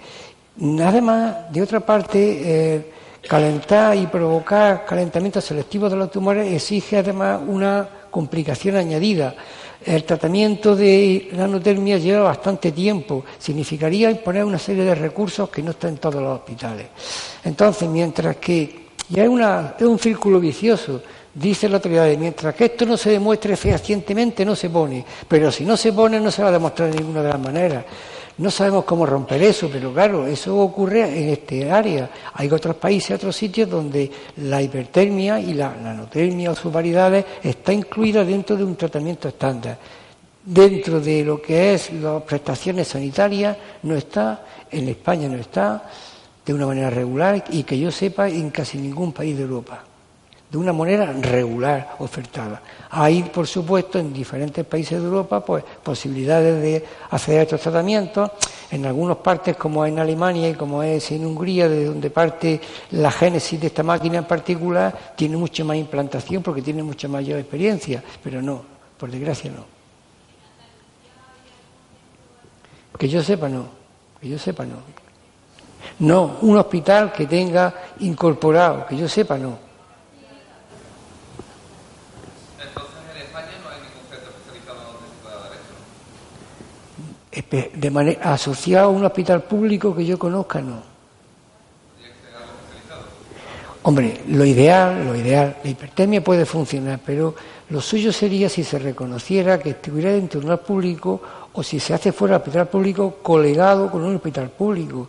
[0.60, 2.92] Además, de otra parte, eh,
[3.26, 9.34] calentar y provocar calentamientos selectivos de los tumores exige además una complicación añadida
[9.84, 13.24] el tratamiento de la nanotermia lleva bastante tiempo.
[13.38, 16.86] Significaría imponer una serie de recursos que no están en todos los hospitales.
[17.44, 19.30] Entonces, mientras que ya es,
[19.78, 21.02] es un círculo vicioso,
[21.34, 25.04] dice la autoridad, mientras que esto no se demuestre fehacientemente, no se pone.
[25.28, 27.84] Pero si no se pone, no se va a demostrar de ninguna de las maneras.
[28.38, 32.10] No sabemos cómo romper eso, pero claro, eso ocurre en este área.
[32.34, 37.72] Hay otros países, otros sitios donde la hipertermia y la nanotermia o sus variedades está
[37.72, 39.78] incluida dentro de un tratamiento estándar.
[40.44, 45.88] Dentro de lo que es las prestaciones sanitarias no está, en España no está,
[46.44, 49.84] de una manera regular y que yo sepa en casi ningún país de Europa
[50.52, 52.60] de una manera regular ofertada.
[52.90, 58.30] Hay, por supuesto, en diferentes países de Europa, pues posibilidades de acceder a estos tratamientos.
[58.70, 63.10] En algunas partes, como en Alemania y como es en Hungría, de donde parte la
[63.10, 68.04] génesis de esta máquina en particular, tiene mucha más implantación porque tiene mucha mayor experiencia,
[68.22, 68.62] pero no,
[68.98, 69.64] por desgracia no.
[72.98, 73.68] Que yo sepa no,
[74.20, 74.76] que yo sepa no.
[76.00, 79.71] No, un hospital que tenga incorporado, que yo sepa no.
[87.32, 90.92] De asociado a un hospital público que yo conozca, no.
[93.84, 97.34] Hombre, lo ideal, lo ideal, la hipertermia puede funcionar, pero
[97.70, 101.20] lo suyo sería si se reconociera que estuviera dentro de un público
[101.52, 105.08] o si se hace fuera del hospital público colegado con un hospital público.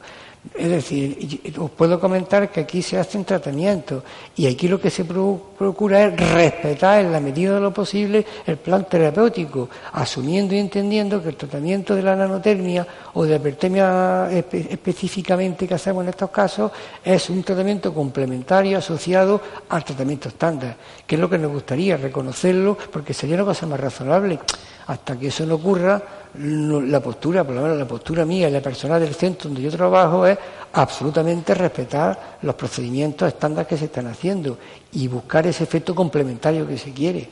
[0.54, 4.04] Es decir, os puedo comentar que aquí se hacen tratamientos
[4.36, 8.58] y aquí lo que se procura es respetar en la medida de lo posible el
[8.58, 14.30] plan terapéutico, asumiendo y entendiendo que el tratamiento de la nanotermia o de la hipertermia
[14.32, 16.72] específicamente que hacemos en estos casos
[17.04, 19.40] es un tratamiento complementario asociado
[19.70, 20.76] al tratamiento estándar,
[21.08, 24.40] que es lo que nos gustaría reconocerlo porque sería una cosa más razonable.
[24.86, 26.04] Hasta que eso no ocurra,
[26.40, 29.72] la postura, por lo menos la postura mía y la personal del centro donde yo
[29.72, 30.38] trabajo es
[30.74, 34.58] absolutamente respetar los procedimientos estándar que se están haciendo
[34.94, 37.30] y buscar ese efecto complementario que se quiere.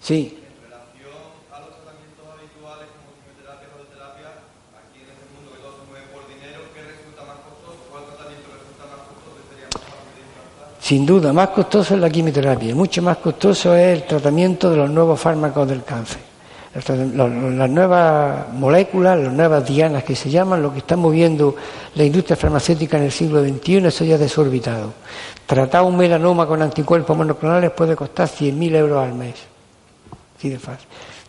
[0.00, 0.37] Sí.
[10.88, 14.88] Sin duda, más costoso es la quimioterapia, mucho más costoso es el tratamiento de los
[14.88, 16.16] nuevos fármacos del cáncer.
[17.14, 21.54] Las nuevas moléculas, las nuevas dianas que se llaman, lo que está moviendo
[21.94, 24.94] la industria farmacéutica en el siglo XXI, eso ya es desorbitado.
[25.44, 29.34] Tratar un melanoma con anticuerpos monoclonales puede costar 100.000 euros al mes.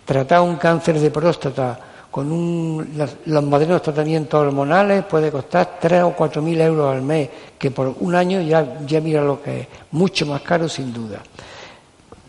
[0.05, 1.77] Tratar un cáncer de próstata
[2.11, 2.89] con un,
[3.25, 7.95] los, modernos tratamientos hormonales puede costar 3 o 4 mil euros al mes, que por
[7.99, 11.21] un año ya, ya mira lo que es, mucho más caro sin duda,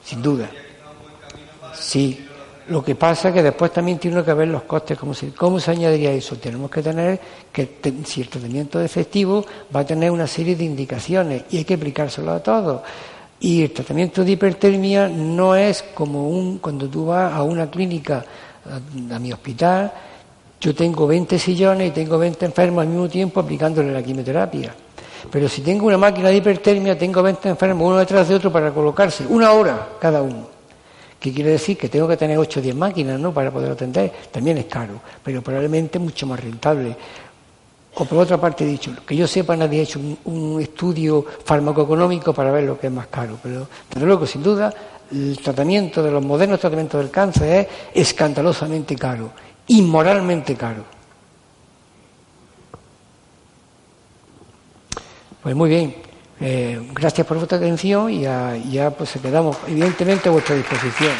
[0.04, 0.50] sin duda.
[1.72, 2.26] Sí,
[2.68, 5.58] lo que pasa es que después también tiene que ver los costes, ¿cómo se, cómo
[5.58, 6.36] se añadiría eso?
[6.36, 7.18] Tenemos que tener
[7.50, 11.64] que si el tratamiento es efectivo va a tener una serie de indicaciones y hay
[11.64, 12.82] que aplicárselo a todos.
[13.40, 18.24] Y el tratamiento de hipertermia no es como un cuando tú vas a una clínica
[18.66, 19.92] a, mi hospital,
[20.60, 24.74] yo tengo 20 sillones y tengo 20 enfermos al mismo tiempo aplicándole la quimioterapia.
[25.30, 28.70] Pero si tengo una máquina de hipertermia, tengo 20 enfermos uno detrás de otro para
[28.72, 30.60] colocarse, una hora cada uno.
[31.18, 31.76] ¿Qué quiere decir?
[31.76, 33.32] Que tengo que tener 8 o 10 máquinas ¿no?
[33.32, 34.10] para poder atender.
[34.32, 36.96] También es caro, pero probablemente mucho más rentable.
[37.94, 42.32] O por otra parte, dicho, que yo sepa, nadie ha hecho un, un estudio farmacoeconómico
[42.32, 43.36] para ver lo que es más caro.
[43.42, 44.72] Pero, desde luego, sin duda,
[45.10, 49.30] el tratamiento de los modernos tratamientos del cáncer es escandalosamente caro,
[49.68, 50.84] inmoralmente caro.
[55.42, 55.94] Pues muy bien,
[56.40, 61.12] eh, gracias por vuestra atención y ya, pues quedamos evidentemente a vuestra disposición.